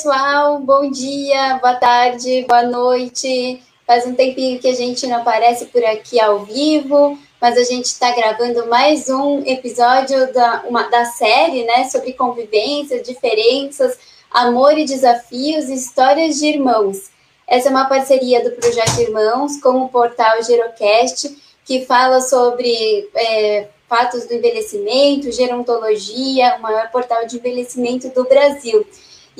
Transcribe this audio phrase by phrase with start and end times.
[0.00, 3.62] pessoal, bom dia, boa tarde, boa noite.
[3.86, 7.84] Faz um tempinho que a gente não aparece por aqui ao vivo, mas a gente
[7.84, 13.98] está gravando mais um episódio da, uma, da série, né, sobre convivência, diferenças,
[14.30, 17.10] amor e desafios, histórias de irmãos.
[17.46, 23.68] Essa é uma parceria do Projeto Irmãos com o portal Gerocast, que fala sobre é,
[23.86, 28.86] fatos do envelhecimento, gerontologia, o maior portal de envelhecimento do Brasil.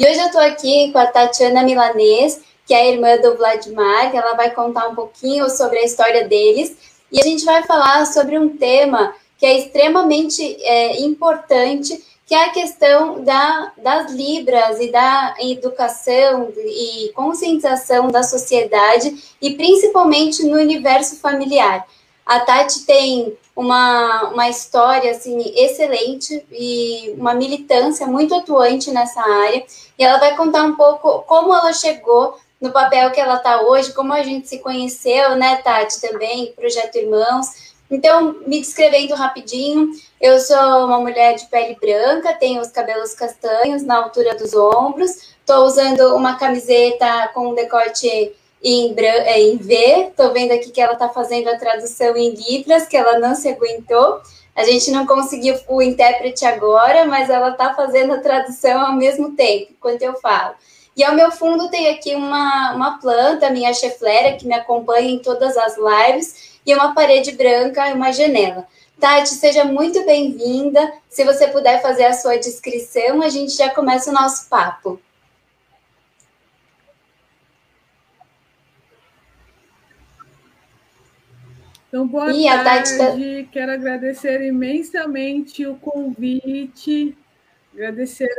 [0.00, 4.10] E hoje eu estou aqui com a Tatiana Milanês, que é a irmã do Vladimir,
[4.10, 6.74] que ela vai contar um pouquinho sobre a história deles.
[7.12, 12.46] E a gente vai falar sobre um tema que é extremamente é, importante, que é
[12.46, 20.56] a questão da, das Libras e da educação e conscientização da sociedade, e principalmente no
[20.56, 21.86] universo familiar.
[22.30, 29.64] A Tati tem uma, uma história assim excelente e uma militância muito atuante nessa área.
[29.98, 33.92] E ela vai contar um pouco como ela chegou no papel que ela está hoje,
[33.92, 37.74] como a gente se conheceu, né, Tati, também, Projeto Irmãos.
[37.90, 43.82] Então, me descrevendo rapidinho, eu sou uma mulher de pele branca, tenho os cabelos castanhos
[43.82, 50.08] na altura dos ombros, estou usando uma camiseta com decote em, é, em V.
[50.10, 53.48] Estou vendo aqui que ela está fazendo a tradução em Libras, que ela não se
[53.48, 54.20] aguentou.
[54.54, 59.32] A gente não conseguiu o intérprete agora, mas ela está fazendo a tradução ao mesmo
[59.34, 60.54] tempo, enquanto eu falo.
[60.96, 65.18] E ao meu fundo tem aqui uma, uma planta, minha cheflera, que me acompanha em
[65.18, 68.66] todas as lives, e uma parede branca e uma janela.
[68.98, 70.92] Tati, seja muito bem-vinda.
[71.08, 75.00] Se você puder fazer a sua descrição, a gente já começa o nosso papo.
[81.90, 82.96] Então, boa e tarde.
[82.96, 83.50] Tá...
[83.50, 87.18] Quero agradecer imensamente o convite.
[87.74, 88.30] Agradecer.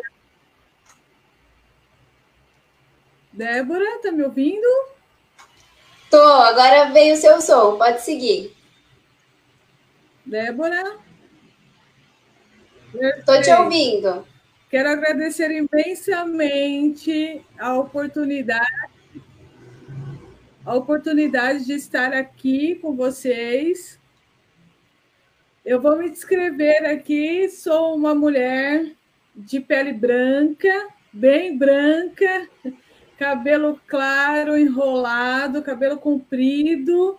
[3.33, 4.65] Débora, tá me ouvindo?
[6.09, 8.55] Tô, agora veio o seu som, pode seguir.
[10.25, 10.97] Débora?
[12.93, 14.25] Estou te ouvindo.
[14.69, 18.90] Quero agradecer imensamente a oportunidade
[20.65, 23.99] a oportunidade de estar aqui com vocês.
[25.65, 27.49] Eu vou me descrever aqui.
[27.49, 28.91] Sou uma mulher
[29.35, 32.47] de pele branca, bem branca,
[33.17, 37.17] cabelo claro, enrolado, cabelo comprido.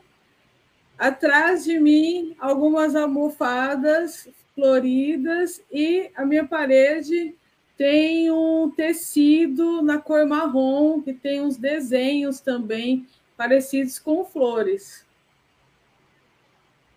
[0.96, 7.34] Atrás de mim, algumas almofadas floridas e a minha parede
[7.76, 13.04] tem um tecido na cor marrom, que tem uns desenhos também
[13.42, 15.04] parecidos com flores.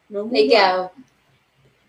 [0.07, 0.83] Vamos Legal.
[0.83, 0.91] Lá.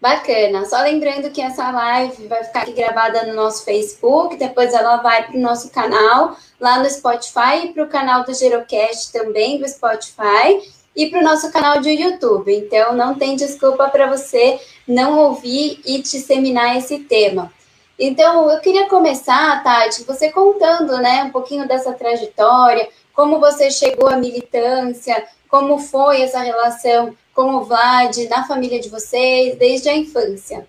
[0.00, 0.65] Bacana.
[0.65, 5.37] Só lembrando que essa live vai ficar gravada no nosso Facebook, depois ela vai para
[5.37, 10.62] o nosso canal lá no Spotify e para o canal do Gerocast também do Spotify
[10.94, 12.55] e para o nosso canal de YouTube.
[12.55, 17.53] Então não tem desculpa para você não ouvir e disseminar esse tema.
[17.99, 24.09] Então, eu queria começar, Tati, você contando né, um pouquinho dessa trajetória, como você chegou
[24.10, 29.97] à militância, como foi essa relação com o Vlad, na família de vocês, desde a
[29.97, 30.66] infância.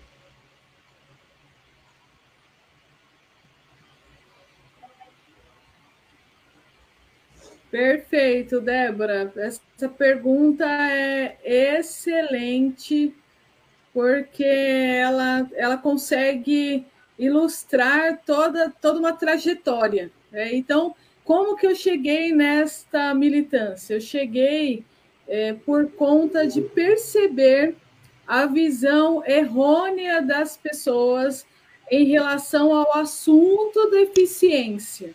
[7.70, 9.30] Perfeito, Débora.
[9.36, 11.36] Essa pergunta é
[11.78, 13.14] excelente,
[13.92, 16.86] porque ela, ela consegue
[17.18, 20.10] ilustrar toda, toda uma trajetória.
[20.32, 20.54] Né?
[20.54, 20.94] Então,
[21.28, 23.92] como que eu cheguei nesta militância?
[23.92, 24.82] Eu cheguei
[25.28, 27.74] é, por conta de perceber
[28.26, 31.44] a visão errônea das pessoas
[31.90, 35.14] em relação ao assunto deficiência.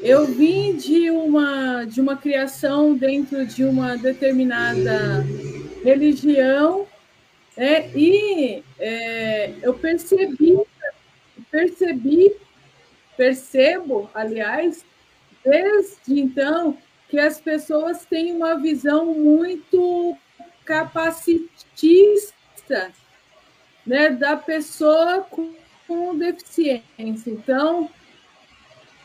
[0.00, 5.26] Eu vim de uma, de uma criação dentro de uma determinada
[5.82, 6.86] religião
[7.56, 10.56] é, e é, eu percebi,
[11.50, 12.36] percebi
[13.20, 14.82] Percebo, aliás,
[15.44, 20.16] desde então, que as pessoas têm uma visão muito
[20.64, 22.32] capacitista
[23.86, 25.52] né, da pessoa com,
[25.86, 27.30] com deficiência.
[27.30, 27.90] Então,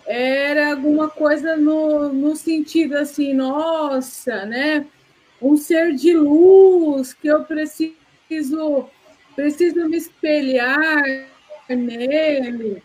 [0.05, 4.87] era alguma coisa no, no sentido assim, nossa, né?
[5.41, 8.87] Um ser de luz que eu preciso
[9.35, 11.03] preciso me espelhar
[11.67, 12.81] nele.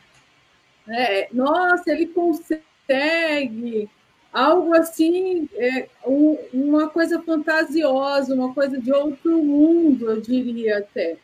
[0.92, 3.88] É, nossa, ele consegue
[4.32, 11.16] algo assim, é, um, uma coisa fantasiosa, uma coisa de outro mundo, eu diria até.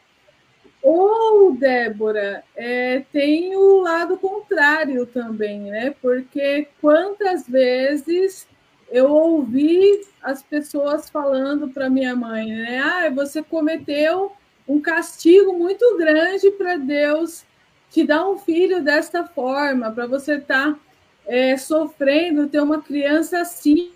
[0.83, 5.95] Ou, Débora, é, tem o lado contrário também, né?
[6.01, 8.47] Porque quantas vezes
[8.91, 12.79] eu ouvi as pessoas falando para minha mãe, né?
[12.79, 14.33] Ah, você cometeu
[14.69, 17.45] um castigo muito grande para Deus
[17.91, 20.81] te dar um filho desta forma, para você estar tá,
[21.27, 23.93] é, sofrendo, ter uma criança assim.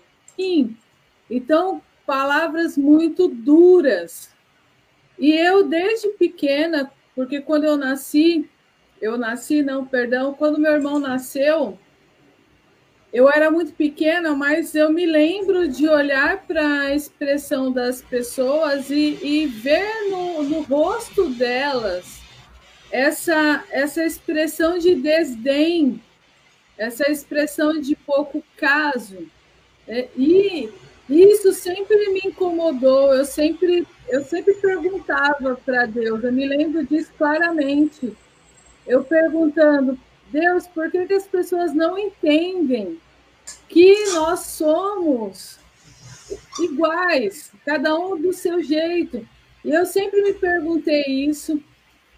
[1.29, 4.31] Então, palavras muito duras.
[5.19, 8.49] E eu, desde pequena, porque quando eu nasci,
[9.01, 11.77] eu nasci, não, perdão, quando meu irmão nasceu,
[13.13, 18.89] eu era muito pequena, mas eu me lembro de olhar para a expressão das pessoas
[18.89, 22.20] e, e ver no, no, rosto delas
[22.91, 26.01] essa, essa expressão de desdém,
[26.77, 29.27] essa expressão de pouco caso.
[29.87, 30.69] É, e
[31.09, 33.13] isso sempre me incomodou.
[33.13, 36.23] Eu sempre, eu sempre perguntava para Deus.
[36.23, 38.15] Eu me lembro disso claramente.
[38.85, 39.97] Eu perguntando
[40.31, 42.99] Deus, por que, que as pessoas não entendem
[43.67, 45.59] que nós somos
[46.59, 49.27] iguais, cada um do seu jeito?
[49.63, 51.61] E eu sempre me perguntei isso,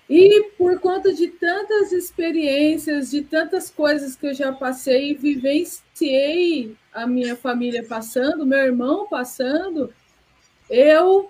[0.10, 6.76] e por conta de tantas experiências, de tantas coisas que eu já passei e vivenciei
[6.94, 9.94] a minha família passando, meu irmão passando,
[10.70, 11.30] eu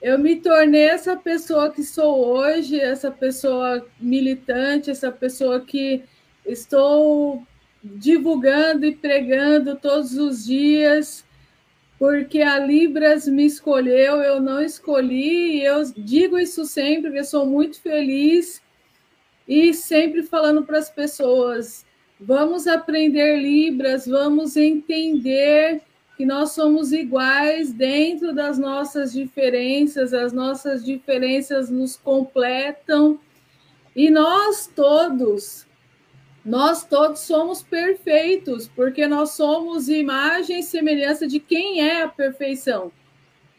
[0.00, 6.04] eu me tornei essa pessoa que sou hoje, essa pessoa militante, essa pessoa que
[6.44, 7.42] estou
[7.82, 11.25] divulgando e pregando todos os dias,
[11.98, 17.46] porque a Libras me escolheu, eu não escolhi, e eu digo isso sempre, porque sou
[17.46, 18.62] muito feliz
[19.48, 21.86] e sempre falando para as pessoas:
[22.20, 25.80] vamos aprender Libras, vamos entender
[26.16, 33.18] que nós somos iguais dentro das nossas diferenças, as nossas diferenças nos completam
[33.94, 35.66] e nós todos,
[36.46, 42.92] nós todos somos perfeitos, porque nós somos imagem e semelhança de quem é a perfeição.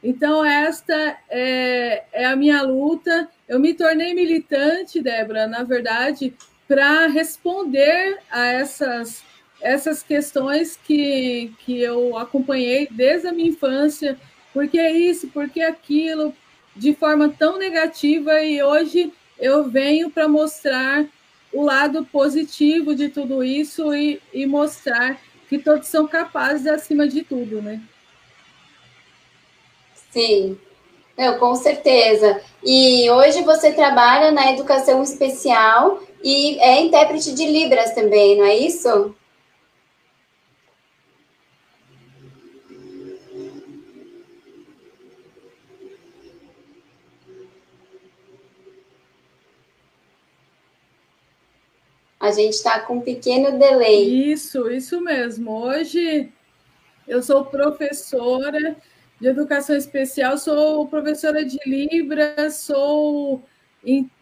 [0.01, 3.29] Então, esta é, é a minha luta.
[3.45, 6.33] Eu me tornei militante, Débora, na verdade,
[6.65, 9.21] para responder a essas
[9.59, 14.15] essas questões que, que eu acompanhei desde a minha infância,
[14.53, 16.31] porque isso, porque aquilo,
[16.75, 21.07] de forma tão negativa, e hoje eu venho para mostrar
[21.57, 25.19] o lado positivo de tudo isso e, e mostrar
[25.49, 27.81] que todos são capazes acima de tudo, né?
[30.11, 30.55] Sim,
[31.17, 32.39] eu, com certeza.
[32.63, 38.55] E hoje você trabalha na educação especial e é intérprete de Libras também, não é
[38.55, 39.15] isso?
[52.27, 54.31] A gente está com um pequeno delay.
[54.33, 55.49] Isso, isso mesmo.
[55.49, 56.29] Hoje
[57.07, 58.75] eu sou professora
[59.17, 63.41] de educação especial, sou professora de Libras, sou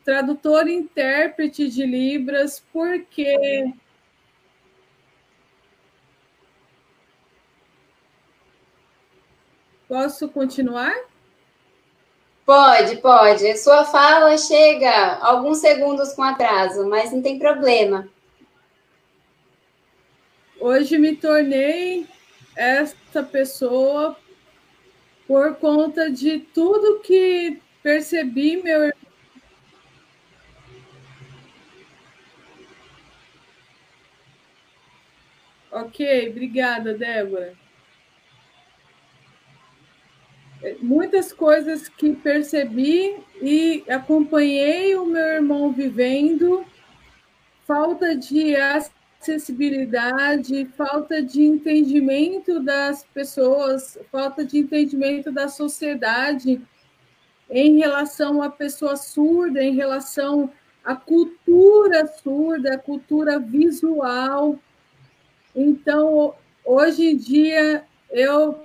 [0.04, 3.74] tradutora e intérprete de Libras, porque
[9.88, 10.94] Posso continuar?
[12.46, 13.58] Pode, pode.
[13.58, 18.08] Sua fala chega alguns segundos com atraso, mas não tem problema.
[20.60, 22.08] Hoje me tornei
[22.56, 24.16] esta pessoa
[25.28, 28.94] por conta de tudo que percebi meu
[35.72, 37.54] Ok, obrigada, Débora.
[40.82, 46.66] Muitas coisas que percebi e acompanhei o meu irmão vivendo,
[47.66, 56.62] falta de acessibilidade, falta de entendimento das pessoas, falta de entendimento da sociedade
[57.50, 60.52] em relação à pessoa surda, em relação
[60.84, 64.60] à cultura surda, à cultura visual.
[65.56, 68.64] Então, hoje em dia, eu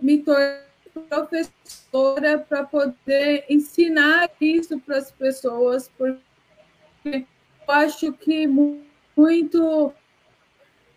[0.00, 0.65] me tornei
[1.00, 6.20] professora para poder ensinar isso para as pessoas, porque
[7.04, 7.24] eu
[7.68, 9.92] acho que muito,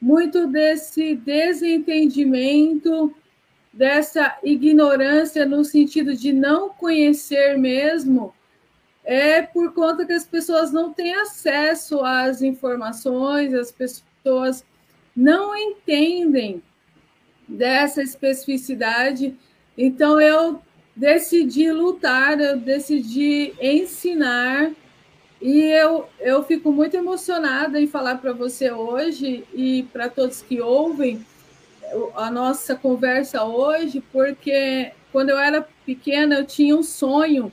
[0.01, 3.13] muito desse desentendimento,
[3.71, 8.33] dessa ignorância no sentido de não conhecer mesmo,
[9.03, 14.65] é por conta que as pessoas não têm acesso às informações, as pessoas
[15.15, 16.61] não entendem
[17.47, 19.35] dessa especificidade
[19.81, 20.62] então, eu
[20.93, 24.71] decidi lutar, eu decidi ensinar.
[25.41, 30.59] E eu, eu fico muito emocionada em falar para você hoje e para todos que
[30.59, 31.25] ouvem
[32.13, 37.50] a nossa conversa hoje, porque quando eu era pequena eu tinha um sonho.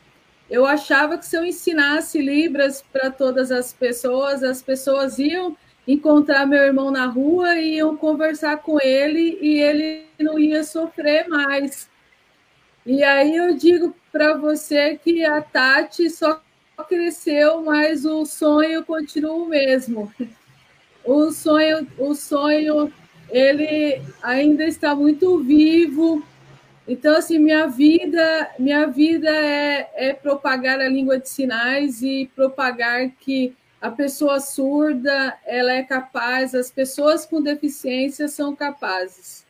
[0.51, 5.57] Eu achava que se eu ensinasse Libras para todas as pessoas, as pessoas iam
[5.87, 11.29] encontrar meu irmão na rua e iam conversar com ele e ele não ia sofrer
[11.29, 11.89] mais.
[12.87, 16.41] E aí eu digo para você que a Tati só
[16.89, 20.13] cresceu, mas o sonho continua o mesmo.
[21.05, 22.93] O sonho, o sonho,
[23.29, 26.23] ele ainda está muito vivo.
[26.87, 33.11] Então, assim, minha vida, minha vida é, é propagar a língua de sinais e propagar
[33.19, 39.46] que a pessoa surda ela é capaz, as pessoas com deficiência são capazes.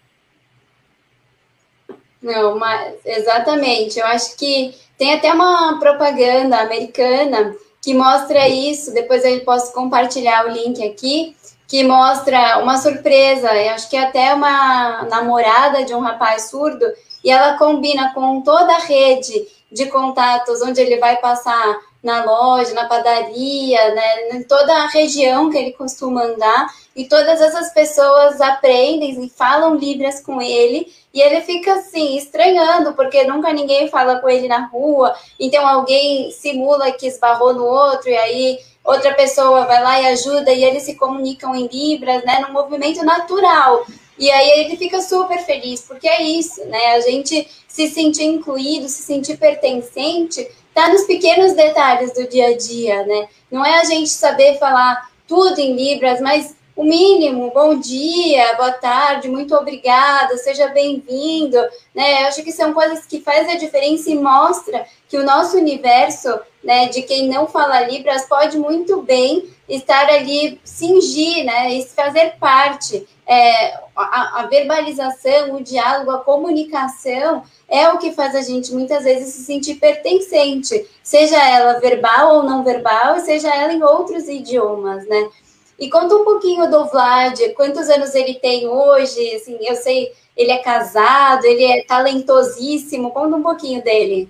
[2.22, 3.98] Não, mas exatamente.
[3.98, 8.92] Eu acho que tem até uma propaganda americana que mostra isso.
[8.92, 11.36] Depois eu posso compartilhar o link aqui,
[11.68, 13.54] que mostra uma surpresa.
[13.54, 16.86] Eu acho que é até uma namorada de um rapaz surdo
[17.22, 22.72] e ela combina com toda a rede de contatos onde ele vai passar na loja,
[22.72, 28.40] na padaria, né, em toda a região que ele costuma andar, e todas essas pessoas
[28.40, 34.18] aprendem e falam Libras com ele, e ele fica assim, estranhando, porque nunca ninguém fala
[34.18, 39.64] com ele na rua, então alguém simula que esbarrou no outro, e aí outra pessoa
[39.64, 43.86] vai lá e ajuda, e eles se comunicam em Libras, né, num movimento natural.
[44.18, 46.94] E aí ele fica super feliz, porque é isso, né?
[46.94, 52.56] A gente se sentir incluído, se sentir pertencente, tá nos pequenos detalhes do dia a
[52.58, 53.26] dia, né?
[53.50, 58.70] Não é a gente saber falar tudo em Libras, mas o mínimo, bom dia, boa
[58.70, 61.56] tarde, muito obrigada, seja bem-vindo,
[61.94, 62.22] né?
[62.22, 66.38] Eu acho que são coisas que fazem a diferença e mostra que o nosso universo,
[66.62, 72.34] né, de quem não fala Libras, pode muito bem estar ali, singir, né, e fazer
[72.38, 73.08] parte.
[73.26, 79.02] É, a, a verbalização, o diálogo, a comunicação é o que faz a gente muitas
[79.02, 85.08] vezes se sentir pertencente, seja ela verbal ou não verbal, seja ela em outros idiomas,
[85.08, 85.30] né?
[85.78, 90.50] E conta um pouquinho do Vlad, quantos anos ele tem hoje, assim, eu sei, ele
[90.50, 94.28] é casado, ele é talentosíssimo, conta um pouquinho dele.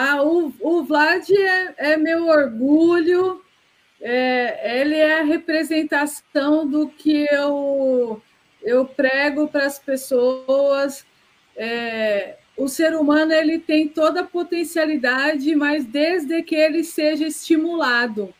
[0.00, 3.42] Ah, o, o Vlad é, é meu orgulho,
[4.00, 8.22] é, ele é a representação do que eu,
[8.62, 11.04] eu prego para as pessoas.
[11.56, 18.32] É, o ser humano ele tem toda a potencialidade, mas desde que ele seja estimulado,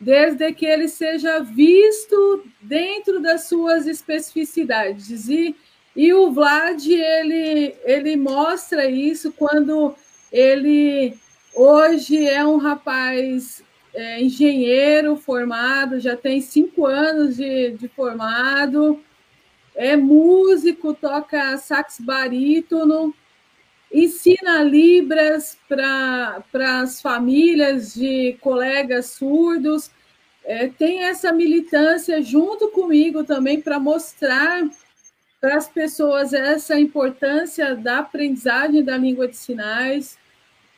[0.00, 5.28] desde que ele seja visto dentro das suas especificidades.
[5.28, 5.54] E,
[5.94, 9.94] e o Vlad ele, ele mostra isso quando
[10.32, 11.16] ele
[11.54, 13.62] hoje é um rapaz
[13.94, 19.02] é, engenheiro formado, já tem cinco anos de, de formado,
[19.74, 23.14] é músico, toca sax barítono,
[23.92, 26.44] ensina Libras para
[26.80, 29.90] as famílias de colegas surdos,
[30.44, 34.62] é, tem essa militância junto comigo também para mostrar
[35.40, 40.18] para as pessoas essa importância da aprendizagem da língua de sinais.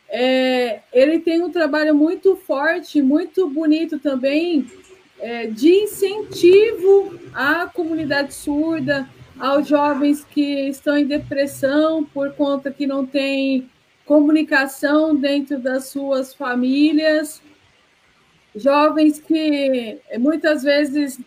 [0.09, 4.71] É, ele tem um trabalho muito forte, muito bonito também,
[5.19, 12.87] é, de incentivo à comunidade surda, aos jovens que estão em depressão por conta que
[12.87, 13.71] não tem
[14.05, 17.41] comunicação dentro das suas famílias,
[18.55, 21.19] jovens que muitas vezes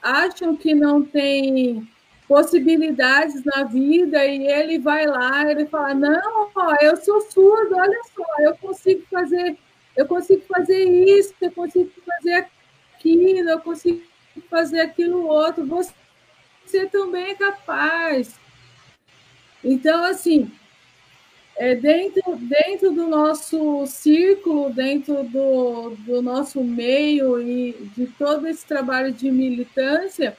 [0.00, 1.86] acham que não têm
[2.30, 8.00] possibilidades na vida e ele vai lá, ele fala: "Não, ó, eu sou surdo, olha
[8.14, 9.58] só, eu consigo fazer,
[9.96, 14.00] eu consigo fazer isso, eu consigo fazer aquilo, eu consigo
[14.48, 15.66] fazer aquilo outro.
[15.66, 18.38] Você, também é capaz".
[19.64, 20.48] Então, assim,
[21.56, 28.64] é dentro, dentro do nosso círculo, dentro do, do nosso meio e de todo esse
[28.64, 30.38] trabalho de militância,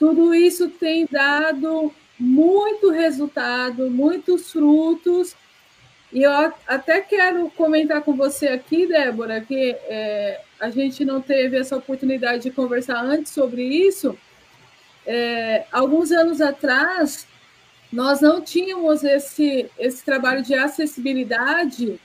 [0.00, 5.36] tudo isso tem dado muito resultado, muitos frutos,
[6.12, 6.32] E eu
[6.66, 12.42] até quero comentar com você aqui, Débora, que é, a gente não teve essa oportunidade
[12.44, 14.18] de conversar antes sobre isso.
[15.06, 17.28] É, alguns anos atrás,
[17.92, 22.00] nós não tínhamos esse, esse trabalho de acessibilidade,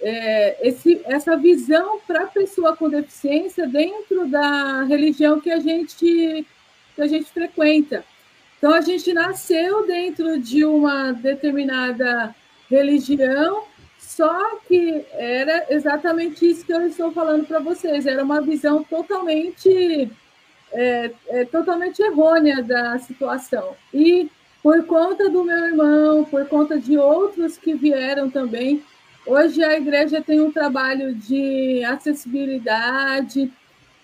[0.00, 6.46] é, esse, essa visão para a pessoa com deficiência dentro da religião que a gente,
[6.94, 8.04] que a gente frequenta.
[8.58, 12.34] Então, a gente nasceu dentro de uma determinada
[12.70, 13.64] religião,
[13.98, 18.06] só que era exatamente isso que eu estou falando para vocês.
[18.06, 20.10] Era uma visão totalmente,
[20.72, 23.74] é, é, totalmente errônea da situação.
[23.92, 24.30] E
[24.62, 28.82] por conta do meu irmão, por conta de outros que vieram também,
[29.26, 33.50] hoje a igreja tem um trabalho de acessibilidade,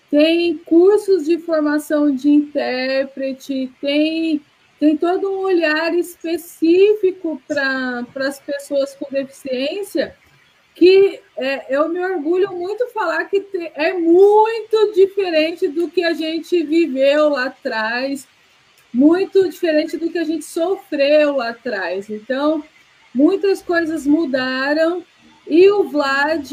[0.09, 4.41] tem cursos de formação de intérprete, tem
[4.79, 10.15] tem todo um olhar específico para as pessoas com deficiência
[10.79, 16.13] que é, eu me orgulho muito falar que te, é muito diferente do que a
[16.13, 18.25] gente viveu lá atrás,
[18.93, 22.09] muito diferente do que a gente sofreu lá atrás.
[22.09, 22.63] Então,
[23.13, 25.03] muitas coisas mudaram
[25.45, 26.49] e o Vlad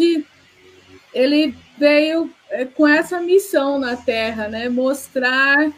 [1.15, 4.69] ele veio é, com essa missão na Terra, né?
[4.69, 5.73] Mostrar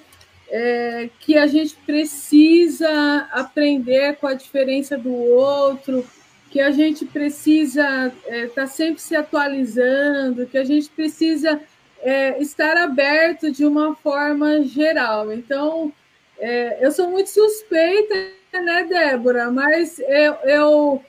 [0.51, 6.05] é, que a gente precisa aprender com a diferença do outro,
[6.51, 11.61] que a gente precisa estar é, tá sempre se atualizando, que a gente precisa
[12.01, 15.33] é, estar aberto de uma forma geral.
[15.33, 15.93] Então,
[16.39, 18.15] é, eu sou muito suspeita,
[18.53, 19.51] né, Débora?
[19.51, 21.05] Mas eu, eu,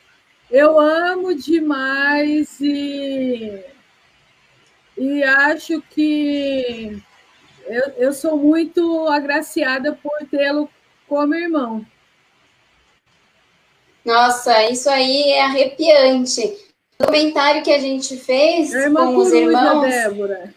[0.51, 3.63] eu amo demais e,
[5.00, 7.01] e acho que
[7.65, 10.70] eu, eu sou muito agraciada por tê-lo
[11.08, 11.86] como irmão.
[14.03, 16.41] Nossa, isso aí é arrepiante.
[17.00, 19.89] O comentário que a gente fez irmã com coruja, os irmãos.
[19.89, 20.53] Débora.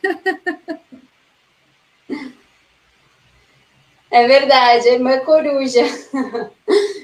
[4.10, 5.82] É verdade, irmã coruja.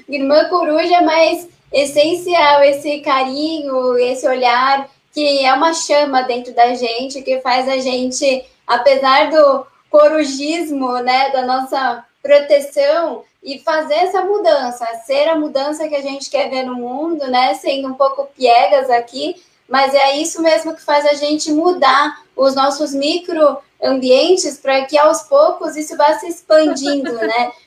[0.09, 7.21] irmã coruja, mas essencial esse carinho, esse olhar que é uma chama dentro da gente,
[7.21, 14.85] que faz a gente, apesar do corujismo, né, da nossa proteção e fazer essa mudança,
[15.05, 18.89] ser a mudança que a gente quer ver no mundo, né, sendo um pouco piegas
[18.89, 24.97] aqui, mas é isso mesmo que faz a gente mudar os nossos microambientes para que
[24.97, 27.51] aos poucos isso vá se expandindo, né?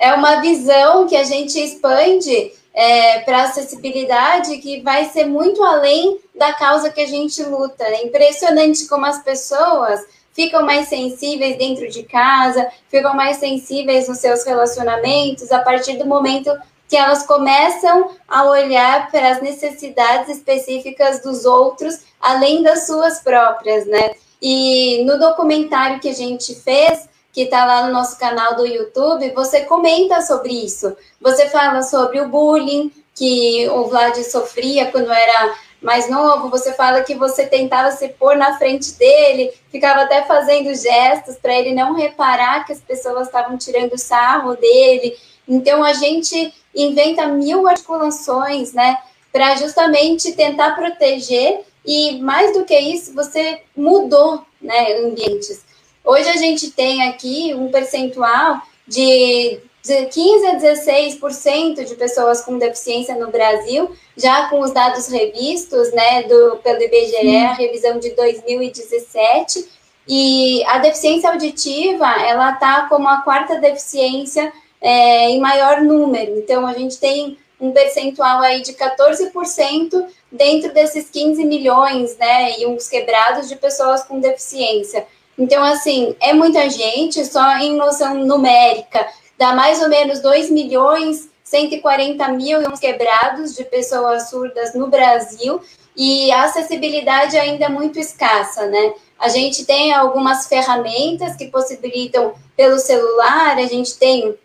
[0.00, 6.20] É uma visão que a gente expande é, para acessibilidade que vai ser muito além
[6.32, 7.82] da causa que a gente luta.
[7.82, 14.18] É impressionante como as pessoas ficam mais sensíveis dentro de casa, ficam mais sensíveis nos
[14.18, 16.56] seus relacionamentos a partir do momento
[16.88, 23.86] que elas começam a olhar para as necessidades específicas dos outros, além das suas próprias,
[23.86, 24.12] né?
[24.40, 27.08] E no documentário que a gente fez,
[27.38, 30.96] que está lá no nosso canal do YouTube, você comenta sobre isso.
[31.20, 37.04] Você fala sobre o bullying que o Vlad sofria quando era mais novo, você fala
[37.04, 41.94] que você tentava se pôr na frente dele, ficava até fazendo gestos para ele não
[41.94, 45.16] reparar que as pessoas estavam tirando sarro dele.
[45.46, 48.98] Então a gente inventa mil articulações, né,
[49.30, 55.68] para justamente tentar proteger e mais do que isso, você mudou, né, ambientes.
[56.08, 62.58] Hoje a gente tem aqui um percentual de de 15 a 16% de pessoas com
[62.58, 68.10] deficiência no Brasil, já com os dados revistos, né, do, pelo IBGE, a revisão de
[68.10, 69.66] 2017,
[70.06, 76.66] e a deficiência auditiva, ela está como a quarta deficiência é, em maior número, então
[76.66, 82.88] a gente tem um percentual aí de 14% dentro desses 15 milhões, né, e uns
[82.88, 85.06] quebrados de pessoas com deficiência.
[85.38, 89.06] Então, assim, é muita gente, só em noção numérica,
[89.38, 95.60] dá mais ou menos 2 milhões 140 mil quebrados de pessoas surdas no Brasil
[95.96, 98.92] e a acessibilidade ainda é muito escassa, né?
[99.18, 104.36] A gente tem algumas ferramentas que possibilitam pelo celular, a gente tem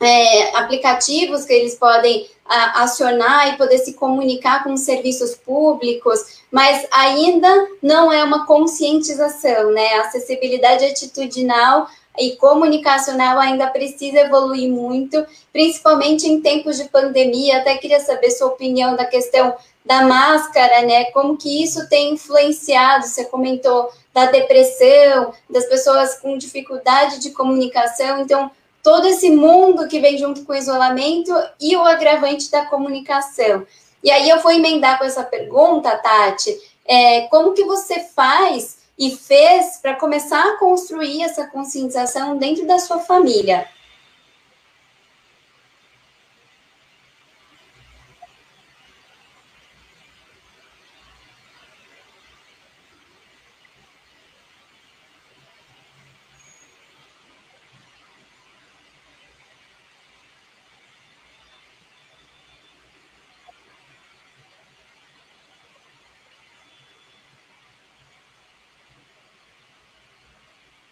[0.00, 6.40] é, aplicativos que eles podem a, acionar e poder se comunicar com os serviços públicos,
[6.50, 9.94] mas ainda não é uma conscientização, né?
[9.94, 11.86] A acessibilidade atitudinal
[12.18, 17.58] e comunicacional ainda precisa evoluir muito, principalmente em tempos de pandemia.
[17.58, 21.04] Até queria saber sua opinião da questão da máscara, né?
[21.12, 23.06] Como que isso tem influenciado?
[23.06, 28.20] Você comentou da depressão, das pessoas com dificuldade de comunicação.
[28.20, 28.50] Então,
[28.82, 33.66] todo esse mundo que vem junto com o isolamento e o agravante da comunicação.
[34.02, 39.10] E aí eu vou emendar com essa pergunta, Tati, é, como que você faz e
[39.10, 43.66] fez para começar a construir essa conscientização dentro da sua família?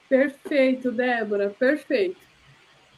[0.09, 2.17] Perfeito, Débora, perfeito.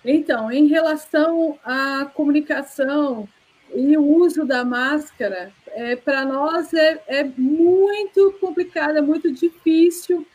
[0.04, 3.28] Então, em relação à comunicação
[3.74, 10.26] e o uso da máscara, é, para nós é, é, muito complicado, é muito difícil,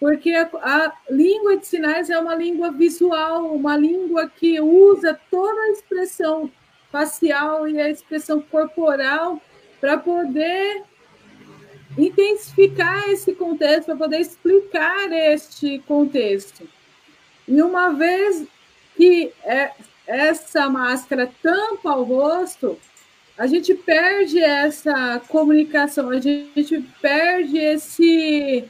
[0.00, 5.60] porque a, a, língua de sinais é uma língua visual, uma língua que usa toda
[5.60, 6.50] a expressão
[6.90, 9.40] facial e a expressão corporal
[9.80, 10.82] para poder
[11.96, 16.68] intensificar esse contexto, para poder explicar este contexto.
[17.46, 18.46] E uma vez
[18.96, 19.72] que é,
[20.06, 22.78] essa máscara tampa o rosto,
[23.36, 28.64] a gente perde essa comunicação, a gente perde esse,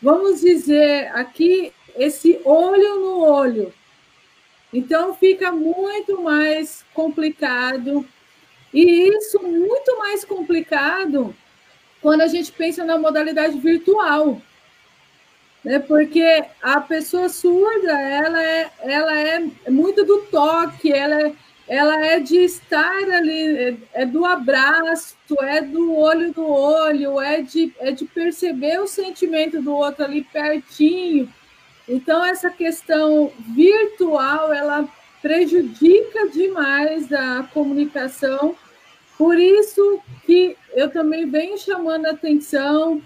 [0.00, 3.72] vamos dizer aqui, esse olho no olho.
[4.72, 8.06] Então fica muito mais complicado.
[8.72, 11.34] E isso muito mais complicado
[12.02, 14.42] quando a gente pensa na modalidade virtual.
[15.64, 15.78] Né?
[15.78, 21.32] Porque a pessoa surda, ela é, ela é muito do toque, ela é,
[21.68, 27.40] ela é de estar ali, é, é do abraço, é do olho no olho, é
[27.40, 31.32] de, é de perceber o sentimento do outro ali pertinho.
[31.88, 34.88] Então, essa questão virtual, ela
[35.20, 38.56] prejudica demais a comunicação
[39.18, 43.02] por isso que eu também venho chamando a atenção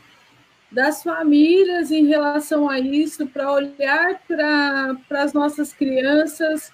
[0.71, 6.73] das famílias em relação a isso, para olhar para as nossas crianças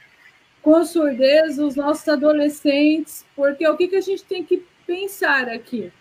[0.62, 5.92] com surdez, os nossos adolescentes, porque o que, que a gente tem que pensar aqui?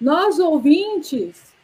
[0.00, 1.54] Nós, ouvintes,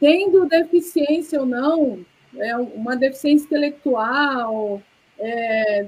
[0.00, 2.04] tendo deficiência ou não,
[2.36, 4.82] é uma deficiência intelectual,
[5.18, 5.86] é,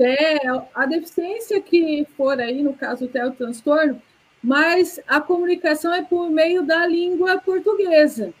[0.00, 4.00] TEL, a deficiência que for aí, no caso, o TEL transtorno,
[4.42, 8.32] mas a comunicação é por meio da língua portuguesa.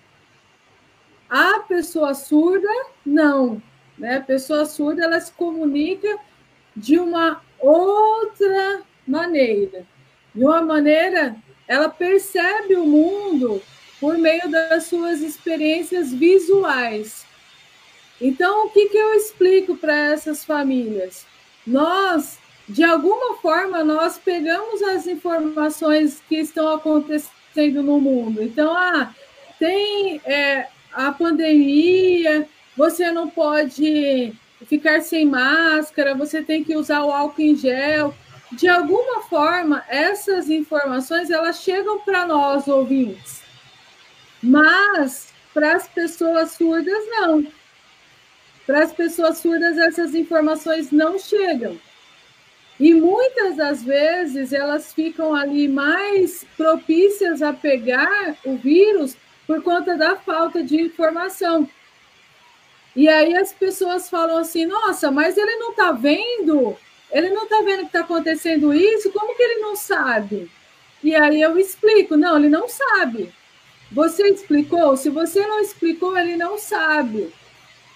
[1.28, 2.66] A pessoa surda,
[3.04, 3.62] não.
[3.98, 4.16] Né?
[4.16, 6.18] A pessoa surda, ela se comunica
[6.74, 9.86] de uma outra maneira.
[10.34, 11.36] De uma maneira,
[11.68, 13.60] ela percebe o mundo
[14.00, 17.26] por meio das suas experiências visuais.
[18.18, 21.28] Então, o que, que eu explico para essas famílias?
[21.66, 28.42] Nós, de alguma forma, nós pegamos as informações que estão acontecendo no mundo.
[28.42, 29.14] Então, ah,
[29.58, 34.32] tem é, a pandemia, você não pode
[34.66, 38.14] ficar sem máscara, você tem que usar o álcool em gel.
[38.52, 43.42] De alguma forma, essas informações elas chegam para nós ouvintes,
[44.42, 47.46] mas para as pessoas surdas não.
[48.70, 51.76] Para as pessoas surdas, essas informações não chegam.
[52.78, 59.96] E muitas das vezes elas ficam ali mais propícias a pegar o vírus por conta
[59.96, 61.68] da falta de informação.
[62.94, 66.78] E aí as pessoas falam assim: nossa, mas ele não está vendo?
[67.10, 69.10] Ele não está vendo que está acontecendo isso?
[69.10, 70.48] Como que ele não sabe?
[71.02, 73.34] E aí eu explico: não, ele não sabe.
[73.90, 74.96] Você explicou?
[74.96, 77.32] Se você não explicou, ele não sabe.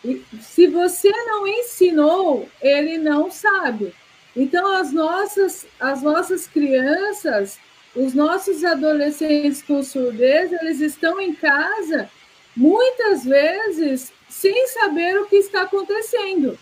[0.05, 3.95] E se você não ensinou, ele não sabe.
[4.37, 7.59] Então, as nossas, as nossas crianças,
[7.95, 12.11] os nossos adolescentes com surdez, eles estão em casa,
[12.57, 16.59] muitas vezes, sem saber o que está acontecendo.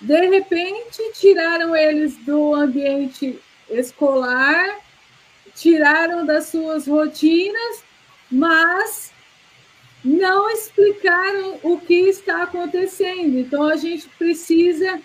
[0.00, 3.38] De repente, tiraram eles do ambiente
[3.70, 4.78] escolar,
[5.54, 7.84] tiraram das suas rotinas,
[8.30, 9.12] mas
[10.04, 13.38] não explicaram o que está acontecendo.
[13.38, 15.00] Então, a gente precisa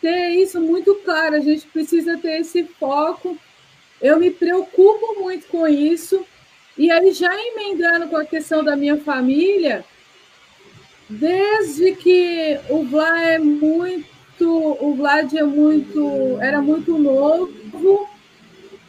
[0.00, 3.38] ter isso muito claro, a gente precisa ter esse foco.
[4.00, 6.24] Eu me preocupo muito com isso.
[6.76, 9.84] E aí, já emendando com a questão da minha família,
[11.08, 14.48] desde que o Vlad é muito,
[14.80, 18.08] o Vlad é muito, era muito novo,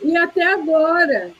[0.01, 1.31] e até agora,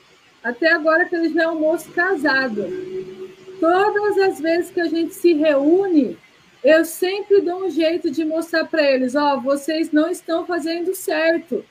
[0.42, 3.23] até agora que ele já é um moço casado
[3.60, 6.18] todas as vezes que a gente se reúne,
[6.62, 10.94] eu sempre dou um jeito de mostrar para eles: ó, oh, vocês não estão fazendo
[10.94, 11.64] certo.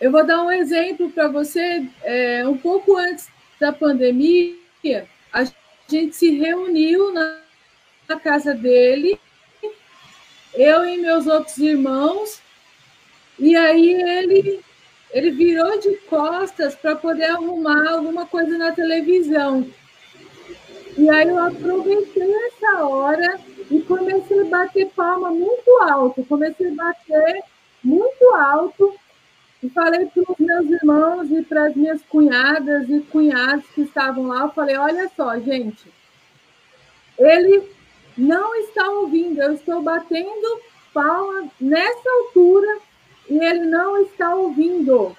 [0.00, 1.86] Eu vou dar um exemplo para você.
[2.02, 3.28] É, um pouco antes
[3.60, 4.56] da pandemia,
[5.32, 5.44] a
[5.88, 7.40] gente se reuniu na,
[8.08, 9.18] na casa dele,
[10.54, 12.40] eu e meus outros irmãos,
[13.38, 14.60] e aí ele
[15.10, 19.66] ele virou de costas para poder arrumar alguma coisa na televisão.
[20.98, 23.38] E aí eu aproveitei essa hora
[23.70, 26.24] e comecei a bater palma muito alto.
[26.24, 27.40] Comecei a bater
[27.84, 28.92] muito alto
[29.62, 34.26] e falei para os meus irmãos e para as minhas cunhadas e cunhados que estavam
[34.26, 35.86] lá, eu falei, olha só, gente,
[37.16, 37.62] ele
[38.16, 40.60] não está ouvindo, eu estou batendo
[40.92, 42.78] palma nessa altura
[43.30, 45.16] e ele não está ouvindo.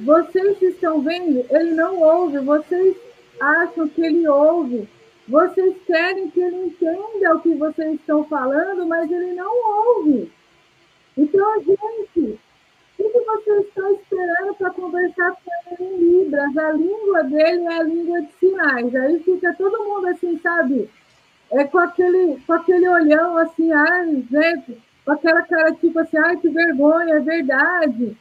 [0.00, 1.46] Vocês estão vendo?
[1.48, 2.38] Ele não ouve.
[2.40, 2.96] Vocês
[3.40, 4.88] acham que ele ouve.
[5.28, 9.52] Vocês querem que ele entenda o que vocês estão falando, mas ele não
[9.96, 10.30] ouve.
[11.16, 12.38] Então, gente,
[12.98, 16.56] o que vocês estão esperando para conversar com ele em Libras?
[16.56, 18.94] A língua dele é a língua de sinais.
[18.94, 20.90] Aí fica todo mundo assim, sabe?
[21.50, 26.36] É com aquele, com aquele olhão assim, ai, gente, com aquela cara tipo assim, ai,
[26.38, 28.16] que vergonha, é verdade.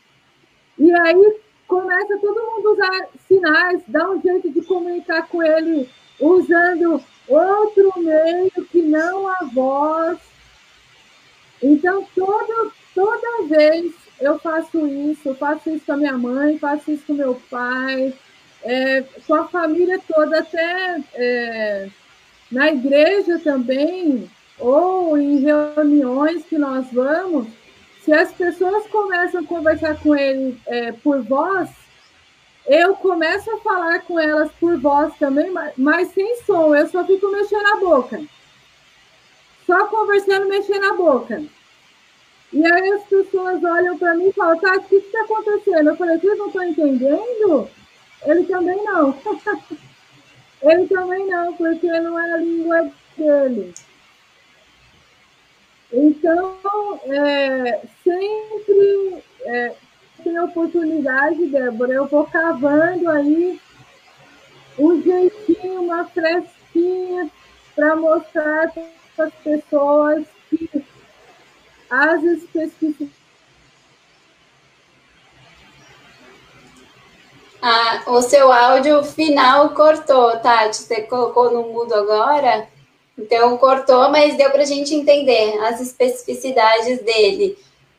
[0.78, 1.40] E aí
[1.72, 7.94] começa todo mundo a usar sinais, dá um jeito de comunicar com ele usando outro
[7.96, 10.20] meio que não a voz.
[11.64, 17.06] Então, toda, toda vez eu faço isso, faço isso com a minha mãe, faço isso
[17.08, 18.14] com meu pai,
[18.64, 21.90] é, com a família toda, até é,
[22.52, 24.30] na igreja também,
[24.60, 27.48] ou em reuniões que nós vamos,
[28.04, 31.70] se as pessoas começam a conversar com ele é, por voz,
[32.66, 37.32] eu começo a falar com elas por voz também, mas sem som, eu só fico
[37.32, 38.22] mexendo a boca.
[39.66, 41.44] Só conversando, mexendo a boca.
[42.54, 45.90] E aí as pessoas olham para mim e falam, Tati, o que está acontecendo?
[45.90, 47.70] Eu falei, vocês não estão entendendo?
[48.26, 49.18] Ele também não.
[50.62, 53.74] Ele também não, porque não é a língua dele.
[55.94, 56.58] Então,
[57.06, 59.76] é, sempre é,
[60.24, 63.60] tem oportunidade, Débora, eu vou cavando aí
[64.80, 67.30] um jeitinho, uma fresquinha
[67.76, 70.86] para mostrar para as pessoas que
[71.90, 73.22] as especificidades.
[77.62, 80.78] Ah, o seu áudio final cortou, Tati.
[80.78, 82.68] Você colocou no mudo agora?
[83.18, 87.58] Então, cortou, mas deu para a gente entender as especificidades dele.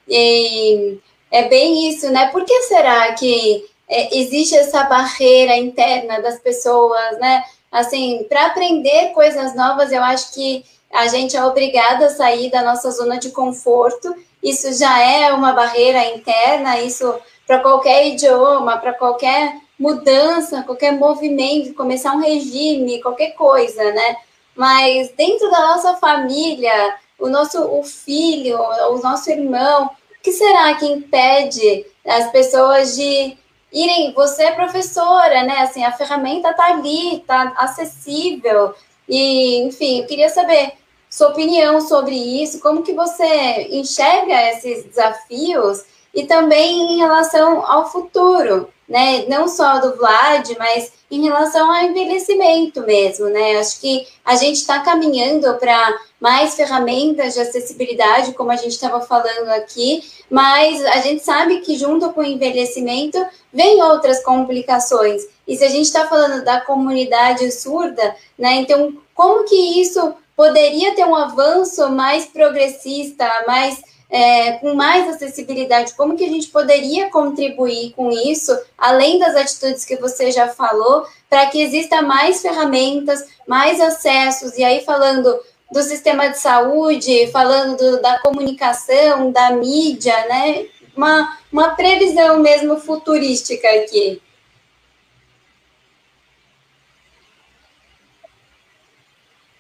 [0.08, 0.98] E
[1.30, 2.28] é bem isso, né?
[2.28, 7.44] Por que será que é, existe essa barreira interna das pessoas, né?
[7.70, 12.62] Assim, para aprender coisas novas, eu acho que a gente é obrigada a sair da
[12.62, 14.14] nossa zona de conforto.
[14.42, 17.14] Isso já é uma barreira interna, isso
[17.46, 24.16] para qualquer idioma, para qualquer mudança, qualquer movimento, começar um regime, qualquer coisa, né?
[24.56, 30.74] Mas dentro da nossa família, o nosso o filho, o nosso irmão, o que será
[30.74, 33.36] que impede as pessoas de
[33.72, 34.12] irem?
[34.14, 35.58] Você é professora, né?
[35.60, 38.74] Assim, a ferramenta está ali, está acessível.
[39.08, 40.72] E, enfim, eu queria saber
[41.08, 45.84] sua opinião sobre isso, como que você enxerga esses desafios
[46.14, 49.26] e também em relação ao futuro, né?
[49.28, 53.58] Não só do Vlad, mas em relação ao envelhecimento mesmo, né?
[53.58, 58.98] Acho que a gente está caminhando para mais ferramentas de acessibilidade, como a gente estava
[59.02, 63.22] falando aqui, mas a gente sabe que junto com o envelhecimento
[63.52, 65.22] vem outras complicações.
[65.46, 68.54] E se a gente está falando da comunidade surda, né?
[68.54, 75.94] Então, como que isso poderia ter um avanço mais progressista, mais é, com mais acessibilidade,
[75.94, 81.06] como que a gente poderia contribuir com isso, além das atitudes que você já falou,
[81.30, 85.40] para que exista mais ferramentas, mais acessos, e aí falando
[85.72, 90.66] do sistema de saúde, falando do, da comunicação, da mídia, né?
[90.94, 94.20] Uma, uma previsão mesmo futurística aqui.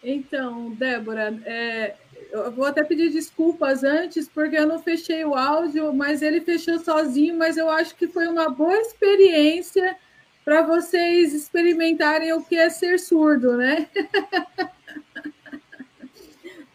[0.04, 1.94] Então, Débora, é,
[2.32, 6.78] eu vou até pedir desculpas antes, porque eu não fechei o áudio, mas ele fechou
[6.78, 9.96] sozinho, mas eu acho que foi uma boa experiência
[10.44, 13.86] para vocês experimentarem o que é ser surdo, né?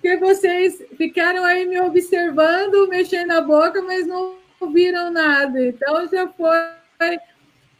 [0.07, 4.35] porque vocês ficaram aí me observando, mexendo a boca, mas não
[4.71, 5.61] viram nada.
[5.61, 6.55] Então já foi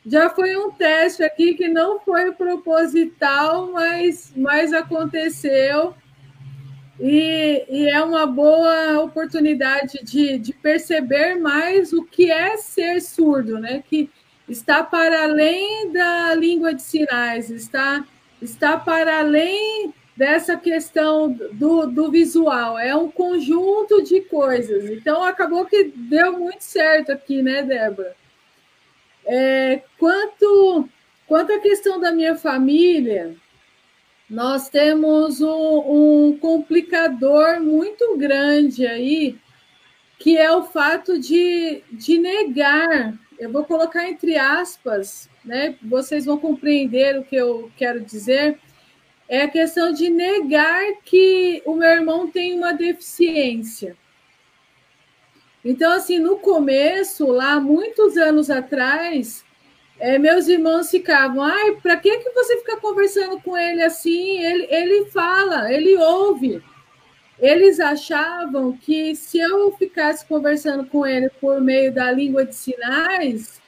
[0.05, 5.93] já foi um teste aqui que não foi proposital, mas, mas aconteceu.
[6.99, 13.59] E, e, é uma boa oportunidade de, de, perceber mais o que é ser surdo,
[13.59, 13.83] né?
[13.87, 14.09] Que
[14.49, 18.03] está para além da língua de sinais, está,
[18.41, 24.89] está para além dessa questão do, do visual, é um conjunto de coisas.
[24.89, 28.15] Então, acabou que deu muito certo aqui, né, Débora?
[29.23, 30.89] É, quanto,
[31.27, 33.35] quanto à questão da minha família,
[34.29, 39.37] nós temos um, um complicador muito grande aí,
[40.19, 45.75] que é o fato de, de negar, eu vou colocar entre aspas, né?
[45.81, 48.59] Vocês vão compreender o que eu quero dizer
[49.29, 53.97] é a questão de negar que o meu irmão tem uma deficiência.
[55.65, 59.43] Então, assim, no começo, lá, muitos anos atrás,
[59.99, 64.39] é, meus irmãos ficavam, ai, para que, que você fica conversando com ele assim?
[64.39, 66.61] Ele, ele fala, ele ouve.
[67.39, 73.61] Eles achavam que se eu ficasse conversando com ele por meio da língua de sinais,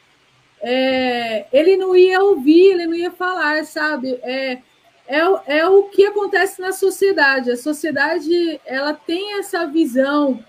[0.62, 4.20] é, ele não ia ouvir, ele não ia falar, sabe?
[4.24, 4.60] É,
[5.08, 7.52] é, é o que acontece na sociedade.
[7.52, 10.44] A sociedade ela tem essa visão.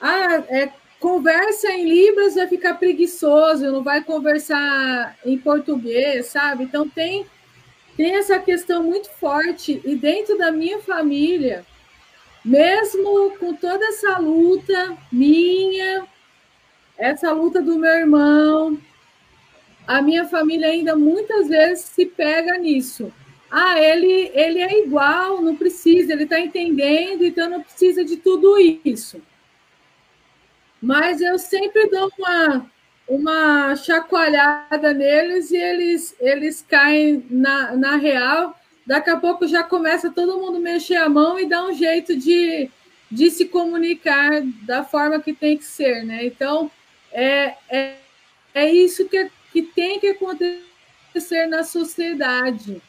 [0.00, 0.70] Ah, é,
[1.06, 6.64] conversa em Libras vai ficar preguiçoso, não vai conversar em português, sabe?
[6.64, 7.24] Então tem,
[7.96, 9.80] tem essa questão muito forte.
[9.84, 11.64] E dentro da minha família,
[12.44, 16.04] mesmo com toda essa luta minha,
[16.98, 18.76] essa luta do meu irmão,
[19.86, 23.12] a minha família ainda muitas vezes se pega nisso
[23.48, 28.58] ah, ele, ele é igual, não precisa, ele está entendendo, então não precisa de tudo
[28.84, 29.22] isso.
[30.86, 32.70] Mas eu sempre dou uma,
[33.08, 38.56] uma chacoalhada neles e eles, eles caem na, na real.
[38.86, 42.70] Daqui a pouco já começa todo mundo mexer a mão e dar um jeito de,
[43.10, 46.24] de se comunicar da forma que tem que ser, né?
[46.24, 46.70] Então,
[47.10, 47.96] é, é,
[48.54, 52.80] é isso que, que tem que acontecer na sociedade.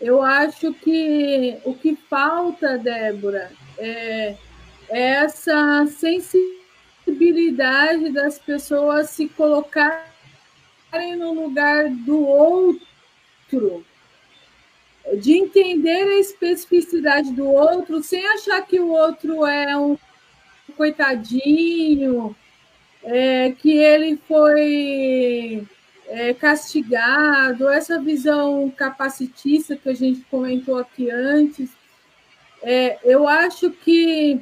[0.00, 4.34] Eu acho que o que falta, Débora, é,
[4.88, 6.61] é essa sensibilidade
[8.12, 10.06] das pessoas se colocarem
[11.16, 13.84] no lugar do outro,
[15.20, 19.96] de entender a especificidade do outro, sem achar que o outro é um
[20.76, 22.34] coitadinho,
[23.04, 25.66] é, que ele foi
[26.08, 31.70] é, castigado, essa visão capacitista que a gente comentou aqui antes,
[32.62, 34.40] é, eu acho que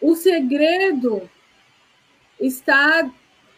[0.00, 1.28] o segredo
[2.40, 3.10] está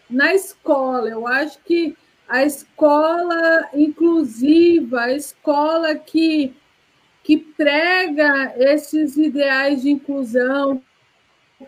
[0.08, 1.08] na escola.
[1.08, 1.96] Eu acho que
[2.28, 6.54] a escola inclusiva, a escola que,
[7.22, 10.82] que prega esses ideais de inclusão,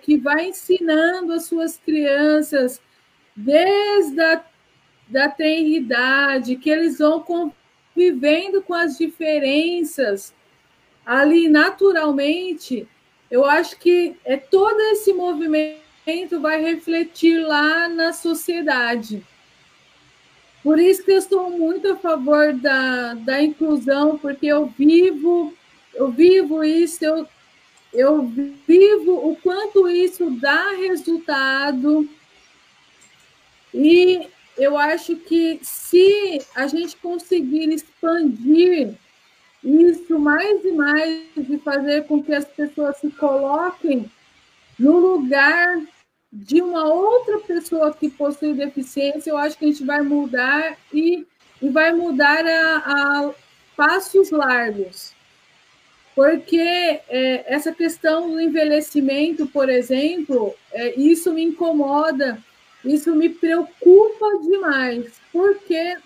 [0.01, 2.81] que vai ensinando as suas crianças
[3.37, 4.45] desde a
[5.13, 10.35] da tenridade, que eles vão convivendo com as diferenças
[11.05, 12.89] ali naturalmente,
[13.31, 15.82] eu acho que é todo esse movimento
[16.41, 19.25] vai refletir lá na sociedade.
[20.63, 25.53] Por isso que eu estou muito a favor da, da inclusão, porque eu vivo,
[25.95, 27.29] eu vivo isso, eu,
[27.93, 28.23] eu
[28.67, 32.09] vivo o quanto isso dá resultado.
[33.75, 38.95] E eu acho que se a gente conseguir expandir
[39.65, 44.11] isso mais e mais e fazer com que as pessoas se coloquem
[44.79, 45.81] no lugar
[46.33, 51.27] de uma outra pessoa que possui deficiência, eu acho que a gente vai mudar e,
[51.61, 53.31] e vai mudar a, a
[53.77, 55.13] passos largos.
[56.15, 56.57] Porque
[57.09, 62.43] é, essa questão do envelhecimento, por exemplo, é, isso me incomoda
[62.85, 65.97] isso me preocupa demais, porque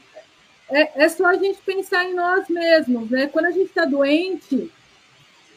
[0.69, 3.29] é, é só a gente pensar em nós mesmos, né?
[3.29, 4.71] Quando a gente está doente,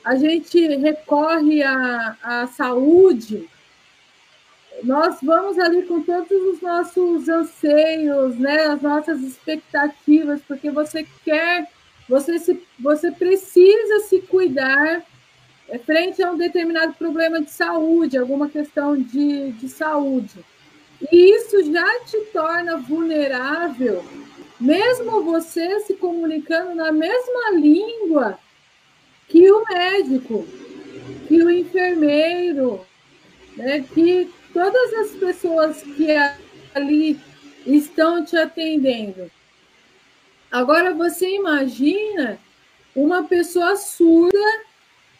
[0.03, 3.49] a gente recorre à, à saúde,
[4.83, 11.67] nós vamos ali com todos os nossos anseios, né, as nossas expectativas, porque você quer,
[12.07, 15.03] você, se, você precisa se cuidar
[15.67, 20.43] é, frente a um determinado problema de saúde, alguma questão de, de saúde.
[21.11, 24.03] E isso já te torna vulnerável,
[24.59, 28.37] mesmo você se comunicando na mesma língua
[29.27, 30.45] que o médico,
[31.27, 32.81] que o enfermeiro,
[33.55, 36.07] né, que todas as pessoas que
[36.73, 37.19] ali
[37.65, 39.29] estão te atendendo.
[40.51, 42.39] Agora você imagina
[42.95, 44.39] uma pessoa surda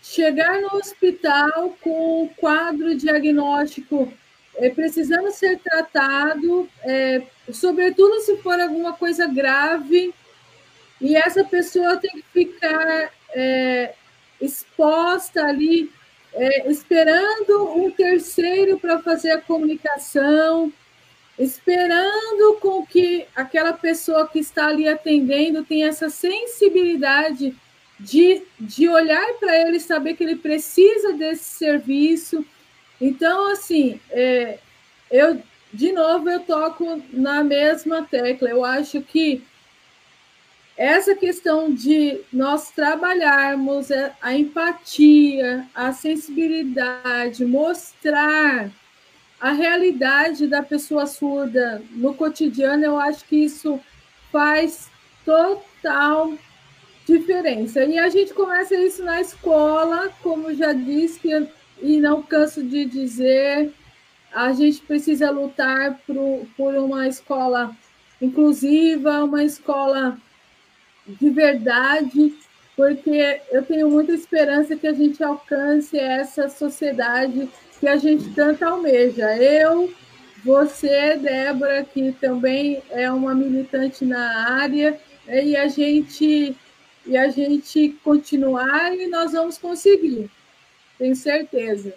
[0.01, 4.11] chegar no hospital com o quadro diagnóstico
[4.59, 10.13] é, precisando ser tratado, é, sobretudo se for alguma coisa grave,
[10.99, 13.93] e essa pessoa tem que ficar é,
[14.41, 15.89] exposta ali,
[16.33, 20.71] é, esperando um terceiro para fazer a comunicação,
[21.37, 27.55] esperando com que aquela pessoa que está ali atendendo tenha essa sensibilidade
[27.99, 32.45] de, de olhar para ele saber que ele precisa desse serviço.
[32.99, 34.59] Então, assim, é,
[35.09, 38.49] eu de novo eu toco na mesma tecla.
[38.49, 39.43] Eu acho que
[40.79, 43.89] essa questão de nós trabalharmos
[44.21, 48.71] a empatia, a sensibilidade, mostrar
[49.41, 53.77] a realidade da pessoa surda no cotidiano, eu acho que isso
[54.31, 54.89] faz
[55.25, 56.33] total
[57.05, 57.83] diferença.
[57.83, 61.19] E a gente começa isso na escola, como já disse,
[61.81, 63.73] e não canso de dizer,
[64.33, 67.75] a gente precisa lutar por, por uma escola
[68.21, 70.17] inclusiva, uma escola
[71.19, 72.33] de verdade,
[72.75, 77.49] porque eu tenho muita esperança que a gente alcance essa sociedade
[77.79, 79.35] que a gente tanto almeja.
[79.37, 79.93] Eu,
[80.43, 86.55] você, Débora, que também é uma militante na área, e a gente
[87.05, 90.29] e a gente continuar e nós vamos conseguir.
[90.97, 91.93] Tenho certeza.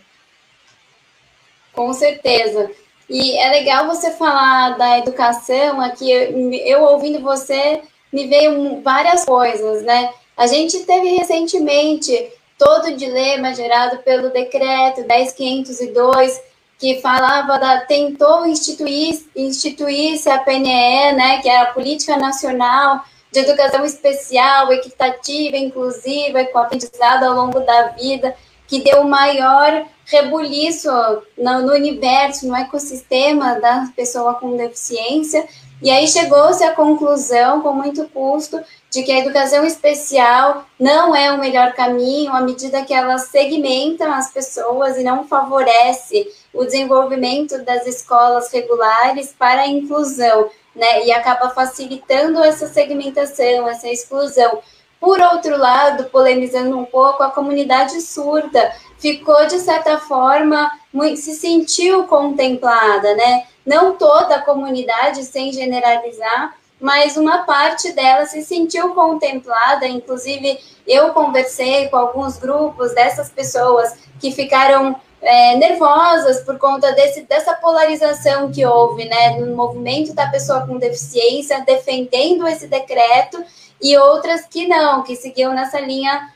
[1.73, 2.71] Com certeza.
[3.11, 6.11] E é legal você falar da educação aqui.
[6.11, 7.83] Eu ouvindo você,
[8.13, 10.13] me veio várias coisas, né?
[10.37, 16.41] A gente teve recentemente todo o dilema gerado pelo decreto 10502,
[16.79, 23.41] que falava da tentou instituir instituir-se a PNE, né, que é a Política Nacional de
[23.41, 28.35] Educação Especial, equitativa, inclusiva com aprendizado ao longo da vida,
[28.67, 30.91] que deu o maior rebuliço
[31.39, 35.47] no, no universo, no ecossistema da pessoa com deficiência,
[35.83, 41.33] e aí chegou-se à conclusão, com muito custo, de que a educação especial não é
[41.33, 47.65] o melhor caminho à medida que ela segmenta as pessoas e não favorece o desenvolvimento
[47.65, 51.05] das escolas regulares para a inclusão, né?
[51.05, 54.61] E acaba facilitando essa segmentação, essa exclusão.
[55.01, 61.35] Por outro lado, polemizando um pouco, a comunidade surda ficou, de certa forma, muito, se
[61.35, 63.47] sentiu contemplada, né?
[63.65, 69.87] Não toda a comunidade, sem generalizar, mas uma parte dela se sentiu contemplada.
[69.87, 77.23] Inclusive, eu conversei com alguns grupos dessas pessoas que ficaram é, nervosas por conta desse,
[77.23, 83.43] dessa polarização que houve, né, no movimento da pessoa com deficiência, defendendo esse decreto
[83.81, 86.29] e outras que não, que seguiam nessa linha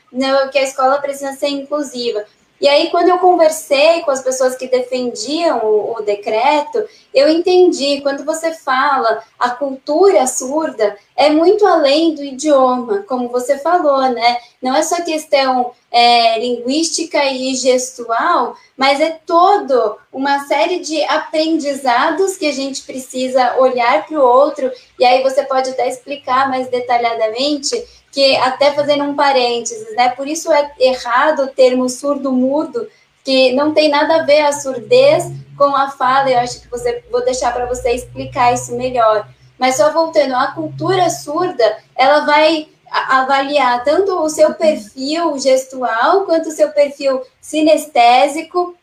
[0.51, 2.24] que a escola precisa ser inclusiva.
[2.61, 6.82] E aí, quando eu conversei com as pessoas que defendiam o, o, decreto,
[7.12, 13.59] eu entendi, quando você fala a cultura surda, é muito além do idioma, como você
[13.59, 14.38] falou, né?
[14.62, 22.36] Não é só questão é, linguística e gestual, mas é todo uma série de aprendizados
[22.38, 26.68] que a gente precisa olhar para o outro, e aí você pode até explicar mais
[26.68, 27.84] detalhadamente
[28.16, 30.08] que até fazendo um parênteses, né?
[30.08, 32.88] Por isso é errado o termo surdo-mudo,
[33.22, 36.30] que não tem nada a ver a surdez com a fala.
[36.30, 39.28] Eu acho que você vou deixar para você explicar isso melhor.
[39.58, 46.48] Mas só voltando, a cultura surda, ela vai avaliar tanto o seu perfil gestual quanto
[46.48, 48.74] o seu perfil sinestésico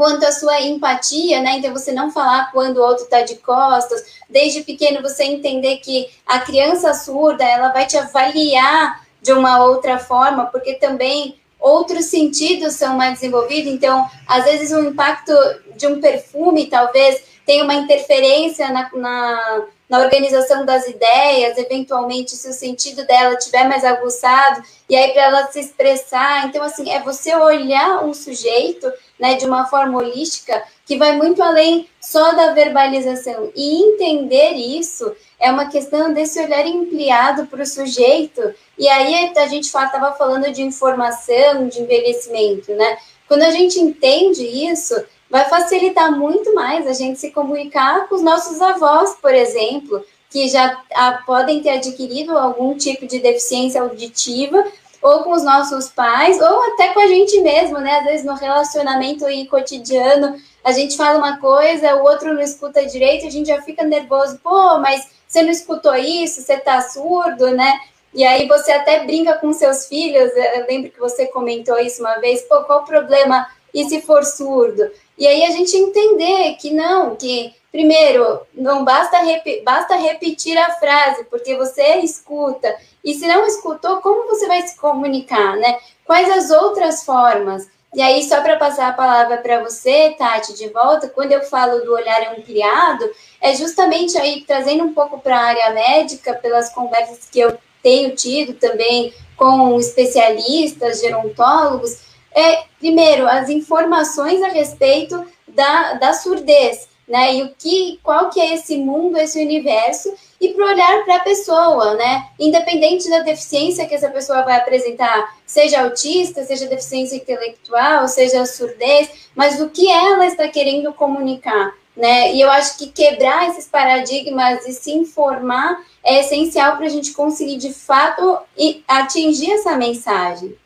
[0.00, 1.58] quanto a sua empatia, né?
[1.58, 6.08] Então você não falar quando o outro está de costas, desde pequeno você entender que
[6.26, 12.76] a criança surda ela vai te avaliar de uma outra forma, porque também outros sentidos
[12.76, 13.70] são mais desenvolvidos.
[13.70, 15.34] Então, às vezes o impacto
[15.76, 22.48] de um perfume talvez tenha uma interferência na, na, na organização das ideias, eventualmente se
[22.48, 26.46] o sentido dela tiver mais aguçado, e aí para ela se expressar.
[26.46, 28.90] Então, assim, é você olhar um sujeito
[29.20, 33.52] né, de uma forma holística que vai muito além só da verbalização.
[33.54, 38.42] E entender isso é uma questão desse olhar ampliado para o sujeito.
[38.78, 42.98] E aí a gente estava falando de informação, de envelhecimento, né?
[43.28, 44.94] Quando a gente entende isso,
[45.30, 50.48] vai facilitar muito mais a gente se comunicar com os nossos avós, por exemplo, que
[50.48, 54.64] já a, podem ter adquirido algum tipo de deficiência auditiva,
[55.02, 57.98] ou com os nossos pais, ou até com a gente mesmo, né?
[57.98, 62.84] Às vezes no relacionamento e cotidiano, a gente fala uma coisa, o outro não escuta
[62.84, 67.50] direito, a gente já fica nervoso, pô, mas você não escutou isso, você tá surdo,
[67.50, 67.80] né?
[68.12, 72.18] E aí você até brinca com seus filhos, eu lembro que você comentou isso uma
[72.18, 74.90] vez, pô, qual o problema e se for surdo?
[75.16, 80.72] E aí a gente entender que não, que primeiro, não basta, rep basta repetir a
[80.72, 82.74] frase, porque você escuta.
[83.04, 85.78] E se não escutou, como você vai se comunicar, né?
[86.04, 87.68] Quais as outras formas?
[87.94, 91.80] E aí, só para passar a palavra para você, Tati, de volta, quando eu falo
[91.84, 93.10] do olhar ampliado,
[93.40, 98.14] é justamente aí trazendo um pouco para a área médica, pelas conversas que eu tenho
[98.14, 107.34] tido também com especialistas, gerontólogos, é, primeiro, as informações a respeito da, da surdez, né?
[107.34, 111.20] E o que, qual que é esse mundo, esse universo, e para olhar para a
[111.20, 112.28] pessoa, né?
[112.38, 119.10] Independente da deficiência que essa pessoa vai apresentar, seja autista, seja deficiência intelectual, seja surdez,
[119.34, 122.32] mas o que ela está querendo comunicar, né?
[122.32, 127.12] E eu acho que quebrar esses paradigmas e se informar é essencial para a gente
[127.12, 128.38] conseguir de fato
[128.86, 130.56] atingir essa mensagem.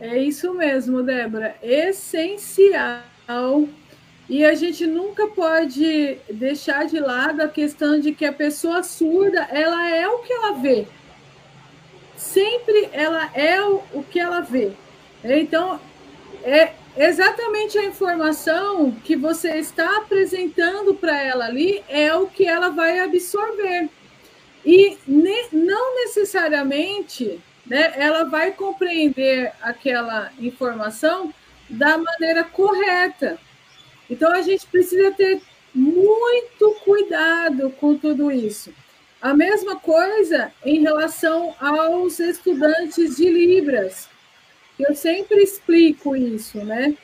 [0.00, 1.56] É isso mesmo, Débora.
[1.60, 3.02] Essencial.
[4.28, 9.40] E a gente nunca pode deixar de lado a questão de que a pessoa surda,
[9.50, 10.86] ela é o que ela vê.
[12.16, 14.70] Sempre ela é o que ela vê.
[15.24, 15.80] Então,
[16.44, 22.68] é exatamente a informação que você está apresentando para ela ali é o que ela
[22.68, 23.88] vai absorver.
[24.64, 31.32] E ne não necessariamente né, ela vai compreender aquela informação
[31.68, 33.38] da maneira correta.
[34.08, 35.40] Então, a gente precisa ter
[35.74, 38.72] muito cuidado com tudo isso.
[39.20, 44.08] A mesma coisa em relação aos estudantes de Libras.
[44.78, 46.94] Eu sempre explico isso, né?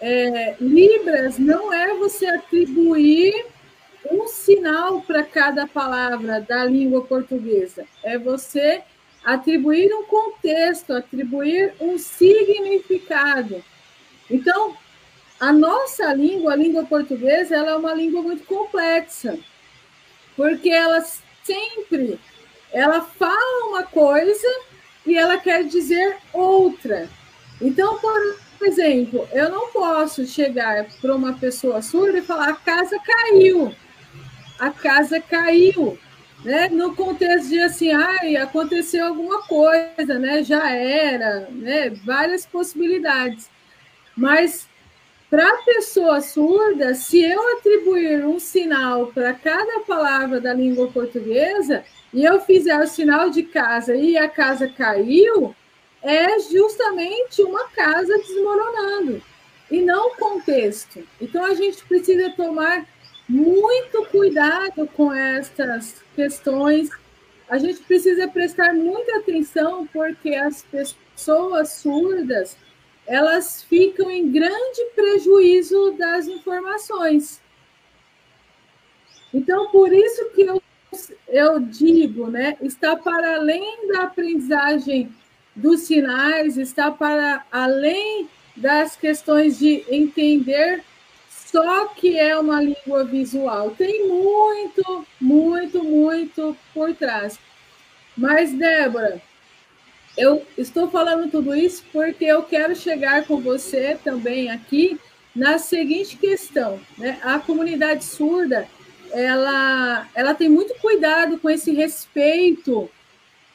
[0.00, 3.46] É, Libras não é você atribuir
[4.10, 8.82] um sinal para cada palavra da língua portuguesa, é você
[9.24, 13.64] atribuir um contexto, atribuir um significado.
[14.30, 14.76] Então,
[15.40, 19.38] a nossa língua, a língua portuguesa, ela é uma língua muito complexa,
[20.36, 21.04] porque ela
[21.42, 22.18] sempre
[22.74, 24.48] ela fala uma coisa
[25.06, 27.08] e ela quer dizer outra.
[27.60, 32.98] Então, por exemplo, eu não posso chegar para uma pessoa surda e falar a casa
[32.98, 33.72] caiu.
[34.58, 35.96] A casa caiu
[36.44, 43.48] né, no contexto de assim, ai, aconteceu alguma coisa, né, já era, né, várias possibilidades.
[44.16, 44.68] Mas
[45.30, 51.84] para a pessoa surda, se eu atribuir um sinal para cada palavra da língua portuguesa
[52.12, 55.54] e eu fizer o sinal de casa e a casa caiu,
[56.02, 59.22] é justamente uma casa desmoronando
[59.70, 61.02] e não o contexto.
[61.20, 62.86] Então a gente precisa tomar
[63.28, 66.90] muito cuidado com estas questões.
[67.48, 72.56] A gente precisa prestar muita atenção porque as pessoas surdas
[73.06, 77.40] elas ficam em grande prejuízo das informações.
[79.32, 80.62] Então, por isso que eu,
[81.28, 85.12] eu digo, né, está para além da aprendizagem
[85.54, 90.82] dos sinais, está para além das questões de entender
[91.54, 93.70] só que é uma língua visual.
[93.70, 97.38] Tem muito, muito, muito por trás.
[98.16, 99.22] Mas, Débora,
[100.18, 104.98] eu estou falando tudo isso porque eu quero chegar com você também aqui
[105.32, 107.20] na seguinte questão, né?
[107.22, 108.66] A comunidade surda,
[109.12, 112.90] ela, ela tem muito cuidado com esse respeito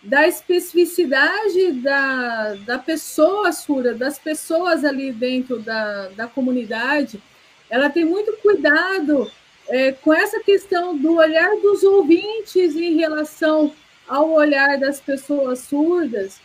[0.02, 7.22] da especificidade da, da pessoa surda, das pessoas ali dentro da, da comunidade,
[7.70, 9.32] ela tem muito cuidado
[9.67, 13.74] é, com essa questão do olhar dos ouvintes em relação
[14.07, 16.41] ao olhar das pessoas surdas,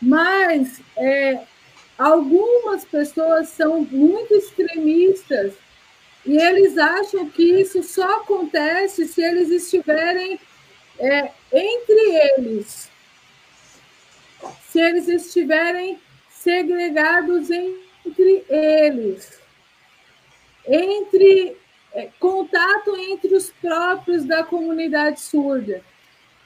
[0.00, 1.40] mas é,
[1.98, 5.54] algumas pessoas são muito extremistas
[6.26, 10.38] e eles acham que isso só acontece se eles estiverem
[10.98, 12.90] é, entre eles,
[14.68, 15.98] se eles estiverem
[16.28, 19.40] segregados entre eles
[20.66, 21.56] entre
[21.92, 25.82] é, contato entre os próprios da comunidade surda.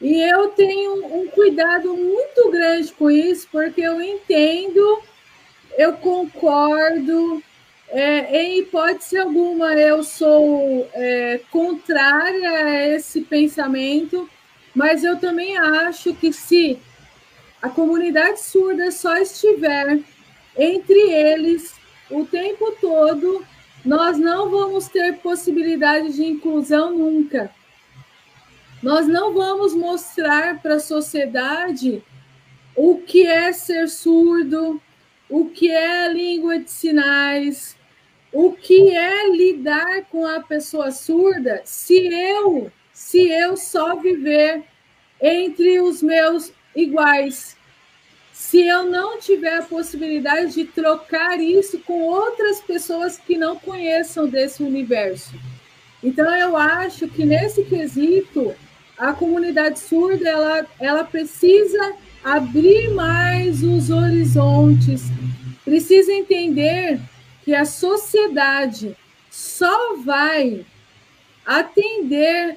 [0.01, 5.01] E eu tenho um cuidado muito grande com isso, porque eu entendo,
[5.79, 7.43] eu concordo,
[7.89, 14.29] é, em hipótese alguma eu sou é, contrária a esse pensamento,
[14.75, 16.79] mas eu também acho que se
[17.63, 20.01] a comunidade surda só estiver
[20.57, 21.75] entre eles
[22.11, 23.45] o tempo todo,
[23.85, 27.51] nós não vamos ter possibilidade de inclusão nunca.
[28.83, 32.03] Nós não vamos mostrar para a sociedade
[32.75, 34.81] o que é ser surdo,
[35.29, 37.77] o que é língua de sinais,
[38.33, 44.65] o que é lidar com a pessoa surda, se eu, se eu só viver
[45.21, 47.54] entre os meus iguais,
[48.35, 54.29] se eu não tiver a possibilidade de trocar isso com outras pessoas que não conheçam
[54.29, 55.33] desse universo.
[56.03, 58.53] Então, eu acho que nesse quesito,
[58.99, 65.03] a comunidade surda ela, ela precisa abrir mais os horizontes,
[65.65, 67.01] precisa entender
[67.45, 68.97] que a sociedade
[69.31, 70.67] só vai
[71.47, 72.57] atender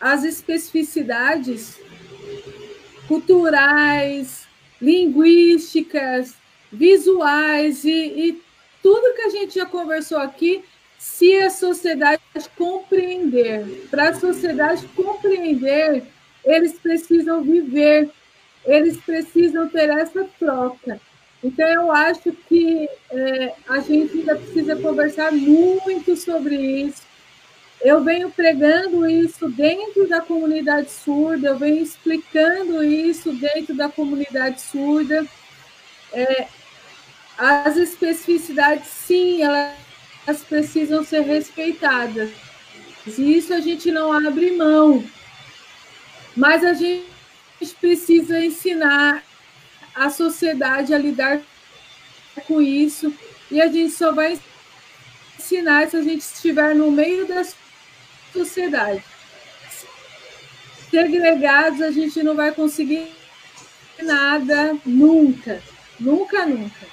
[0.00, 1.80] às especificidades
[3.08, 4.45] culturais,
[4.86, 6.34] linguísticas,
[6.70, 8.42] visuais e, e
[8.80, 10.62] tudo que a gente já conversou aqui,
[10.96, 12.22] se a sociedade
[12.56, 13.88] compreender.
[13.90, 16.04] Para a sociedade compreender,
[16.44, 18.08] eles precisam viver,
[18.64, 21.00] eles precisam ter essa troca.
[21.42, 27.02] Então, eu acho que é, a gente ainda precisa conversar muito sobre isso,
[27.80, 34.60] eu venho pregando isso dentro da comunidade surda, eu venho explicando isso dentro da comunidade
[34.60, 35.26] surda.
[36.12, 36.46] É,
[37.36, 42.30] as especificidades, sim, elas precisam ser respeitadas.
[43.06, 45.04] E isso a gente não abre mão.
[46.34, 47.06] Mas a gente
[47.80, 49.22] precisa ensinar
[49.94, 51.40] a sociedade a lidar
[52.46, 53.14] com isso.
[53.50, 54.38] E a gente só vai
[55.38, 57.54] ensinar se a gente estiver no meio das
[58.36, 59.02] sociedade.
[60.90, 63.12] Segregados, a gente não vai conseguir
[64.02, 65.62] nada nunca.
[65.98, 66.86] Nunca, nunca.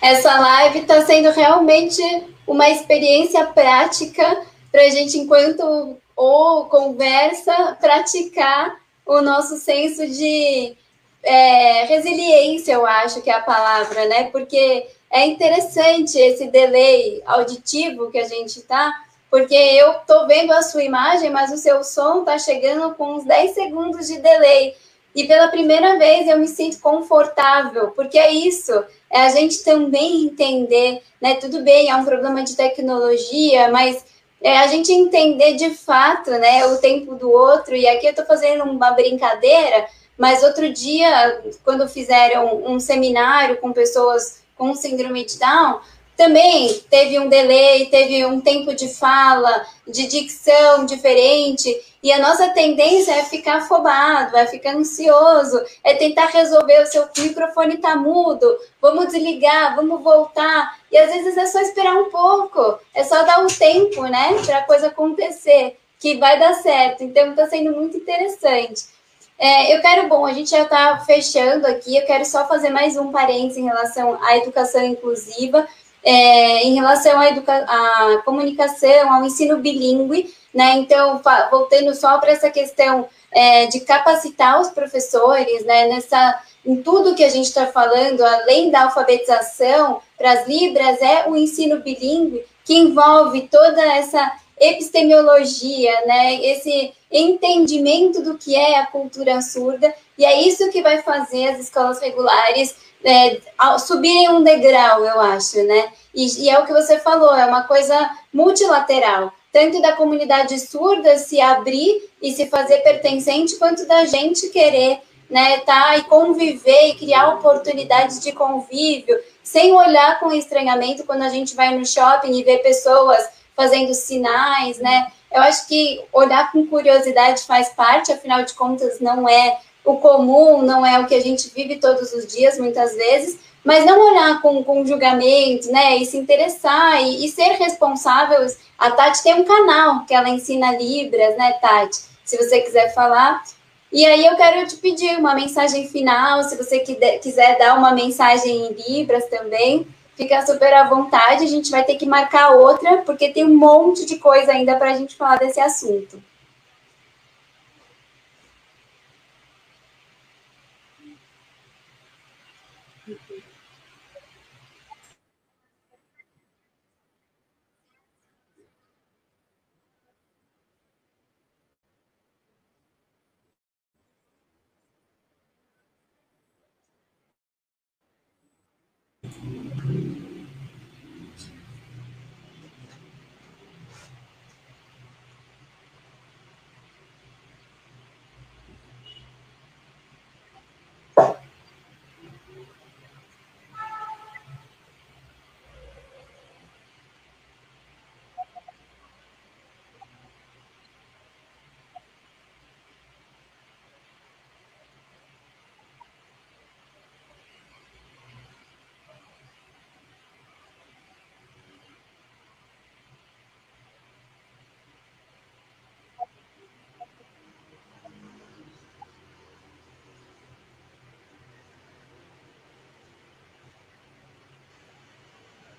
[0.00, 2.02] Essa live está sendo realmente
[2.46, 10.76] uma experiência prática para a gente, enquanto ou conversa, praticar o nosso senso de
[11.22, 14.24] é, resiliência, eu acho que é a palavra, né?
[14.24, 18.92] Porque é interessante esse delay auditivo que a gente tá,
[19.30, 23.24] porque eu tô vendo a sua imagem, mas o seu som tá chegando com uns
[23.24, 24.74] 10 segundos de delay.
[25.14, 28.72] E pela primeira vez eu me sinto confortável, porque é isso,
[29.10, 31.34] é a gente também entender, né?
[31.34, 34.04] Tudo bem, é um problema de tecnologia, mas
[34.40, 37.74] é a gente entender de fato, né, o tempo do outro.
[37.74, 39.86] E aqui eu tô fazendo uma brincadeira,
[40.16, 45.80] mas outro dia, quando fizeram um seminário com pessoas com síndrome de Down,
[46.16, 52.48] também teve um delay, teve um tempo de fala, de dicção diferente, e a nossa
[52.50, 58.52] tendência é ficar afobado, é ficar ansioso, é tentar resolver o seu microfone está mudo,
[58.82, 63.40] vamos desligar, vamos voltar, e às vezes é só esperar um pouco, é só dar
[63.40, 67.02] um tempo, né, para a coisa acontecer, que vai dar certo.
[67.04, 68.97] Então está sendo muito interessante.
[69.38, 72.96] É, eu quero, bom, a gente já está fechando aqui, eu quero só fazer mais
[72.96, 75.66] um parênteses em relação à educação inclusiva,
[76.02, 80.72] é, em relação à, educa à comunicação, ao ensino bilíngue, né?
[80.78, 81.20] Então,
[81.52, 85.86] voltando só para essa questão é, de capacitar os professores, né?
[85.86, 91.28] Nessa, em tudo que a gente está falando, além da alfabetização para as Libras, é
[91.28, 96.34] o ensino bilíngue, que envolve toda essa epistemologia, né?
[96.44, 101.60] Esse entendimento do que é a cultura surda, e é isso que vai fazer as
[101.60, 103.40] escolas regulares é,
[103.78, 105.92] subirem um degrau, eu acho, né?
[106.14, 111.16] E, e, é o que você falou, é uma coisa multilateral, tanto da comunidade surda
[111.16, 115.00] se abrir e se fazer pertencente, quanto da gente querer,
[115.30, 121.28] né, tá e conviver e criar oportunidades de convívio, sem olhar com estranhamento quando a
[121.28, 123.28] gente vai no shopping e vê pessoas
[123.58, 125.08] fazendo sinais, né?
[125.32, 130.62] Eu acho que olhar com curiosidade faz parte, afinal de contas, não é o comum,
[130.62, 134.40] não é o que a gente vive todos os dias, muitas vezes, mas não olhar
[134.40, 135.96] com, com julgamento, né?
[135.96, 138.46] E se interessar e, e ser responsável.
[138.78, 141.98] A Tati tem um canal que ela ensina Libras, né, Tati?
[142.24, 143.42] Se você quiser falar.
[143.90, 148.66] E aí eu quero te pedir uma mensagem final, se você quiser dar uma mensagem
[148.66, 149.84] em Libras também,
[150.18, 151.44] fica super à vontade.
[151.44, 154.90] A gente vai ter que marcar outra, porque tem um monte de coisa ainda para
[154.90, 156.20] a gente falar desse assunto.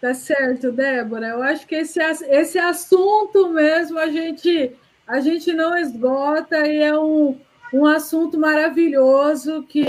[0.01, 1.27] Tá certo, Débora.
[1.27, 4.71] Eu acho que esse, esse assunto mesmo a gente,
[5.05, 7.37] a gente não esgota e é um,
[7.73, 9.83] um assunto maravilhoso que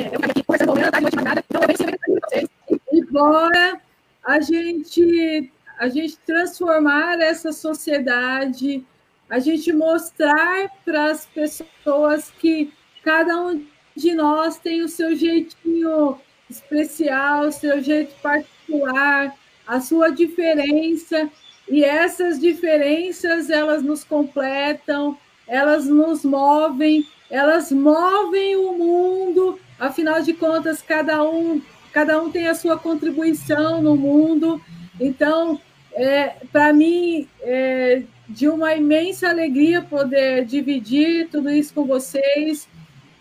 [2.92, 3.80] embora
[4.24, 8.84] a gente a gente transformar essa sociedade,
[9.30, 12.70] a gente mostrar para as pessoas que
[13.02, 13.64] cada um
[13.96, 19.34] de nós tem o seu jeitinho especial, o seu jeito particular,
[19.70, 21.30] a sua diferença,
[21.68, 25.16] e essas diferenças elas nos completam,
[25.46, 31.62] elas nos movem, elas movem o mundo, afinal de contas, cada um,
[31.92, 34.60] cada um tem a sua contribuição no mundo.
[35.00, 35.60] Então,
[35.92, 42.68] é, para mim, é de uma imensa alegria poder dividir tudo isso com vocês,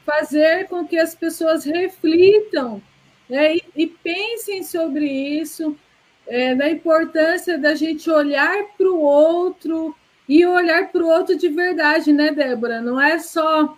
[0.04, 2.82] fazer com que as pessoas reflitam
[3.30, 5.78] né, e, e pensem sobre isso,
[6.30, 9.95] é, da importância da gente olhar para o outro
[10.27, 12.82] e olhar para o outro de verdade, né, Débora?
[12.82, 13.75] Não é só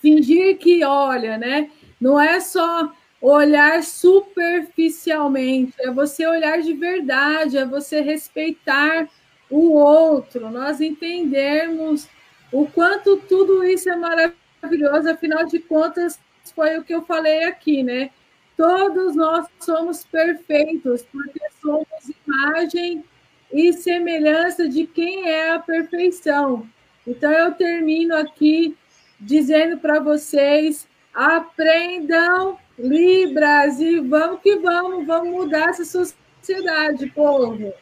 [0.00, 1.70] fingir que olha, né?
[2.00, 9.06] Não é só olhar superficialmente, é você olhar de verdade, é você respeitar
[9.50, 12.08] o outro, nós entendermos
[12.52, 16.18] o quanto tudo isso é maravilhoso, afinal de contas,
[16.54, 18.10] foi o que eu falei aqui, né?
[18.60, 21.86] Todos nós somos perfeitos, porque somos
[22.26, 23.02] imagem
[23.50, 26.68] e semelhança de quem é a perfeição.
[27.06, 28.76] Então, eu termino aqui
[29.18, 37.72] dizendo para vocês: aprendam Libras e vamos que vamos, vamos mudar essa sociedade, povo.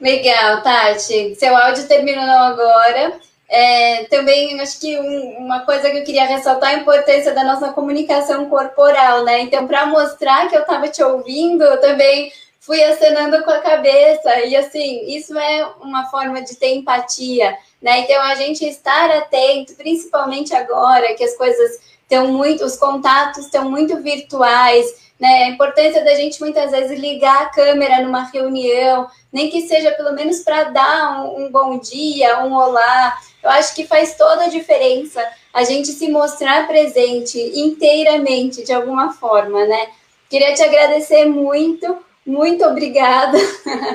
[0.00, 1.34] Legal, Tati.
[1.34, 3.20] Seu áudio terminou agora.
[3.52, 7.42] É, também acho que um, uma coisa que eu queria ressaltar é a importância da
[7.42, 9.40] nossa comunicação corporal, né?
[9.40, 14.38] Então, para mostrar que eu estava te ouvindo, eu também fui acenando com a cabeça.
[14.46, 17.98] E assim, isso é uma forma de ter empatia, né?
[18.00, 23.68] Então, a gente estar atento, principalmente agora que as coisas estão muito, os contatos estão
[23.68, 25.44] muito virtuais, né?
[25.44, 30.14] A importância da gente muitas vezes ligar a câmera numa reunião, nem que seja pelo
[30.14, 33.18] menos para dar um, um, bom dia, um olá.
[33.42, 39.12] Eu acho que faz toda a diferença a gente se mostrar presente inteiramente de alguma
[39.12, 39.88] forma, né?
[40.28, 43.36] Queria te agradecer muito, muito obrigada.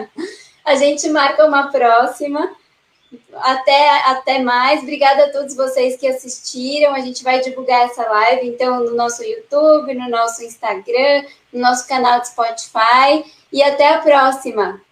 [0.63, 2.51] a gente marca uma próxima.
[3.33, 4.81] Até, até mais.
[4.81, 6.93] Obrigada a todos vocês que assistiram.
[6.93, 11.87] A gente vai divulgar essa live, então, no nosso YouTube, no nosso Instagram, no nosso
[11.87, 13.23] canal de Spotify.
[13.51, 14.84] E até a próxima!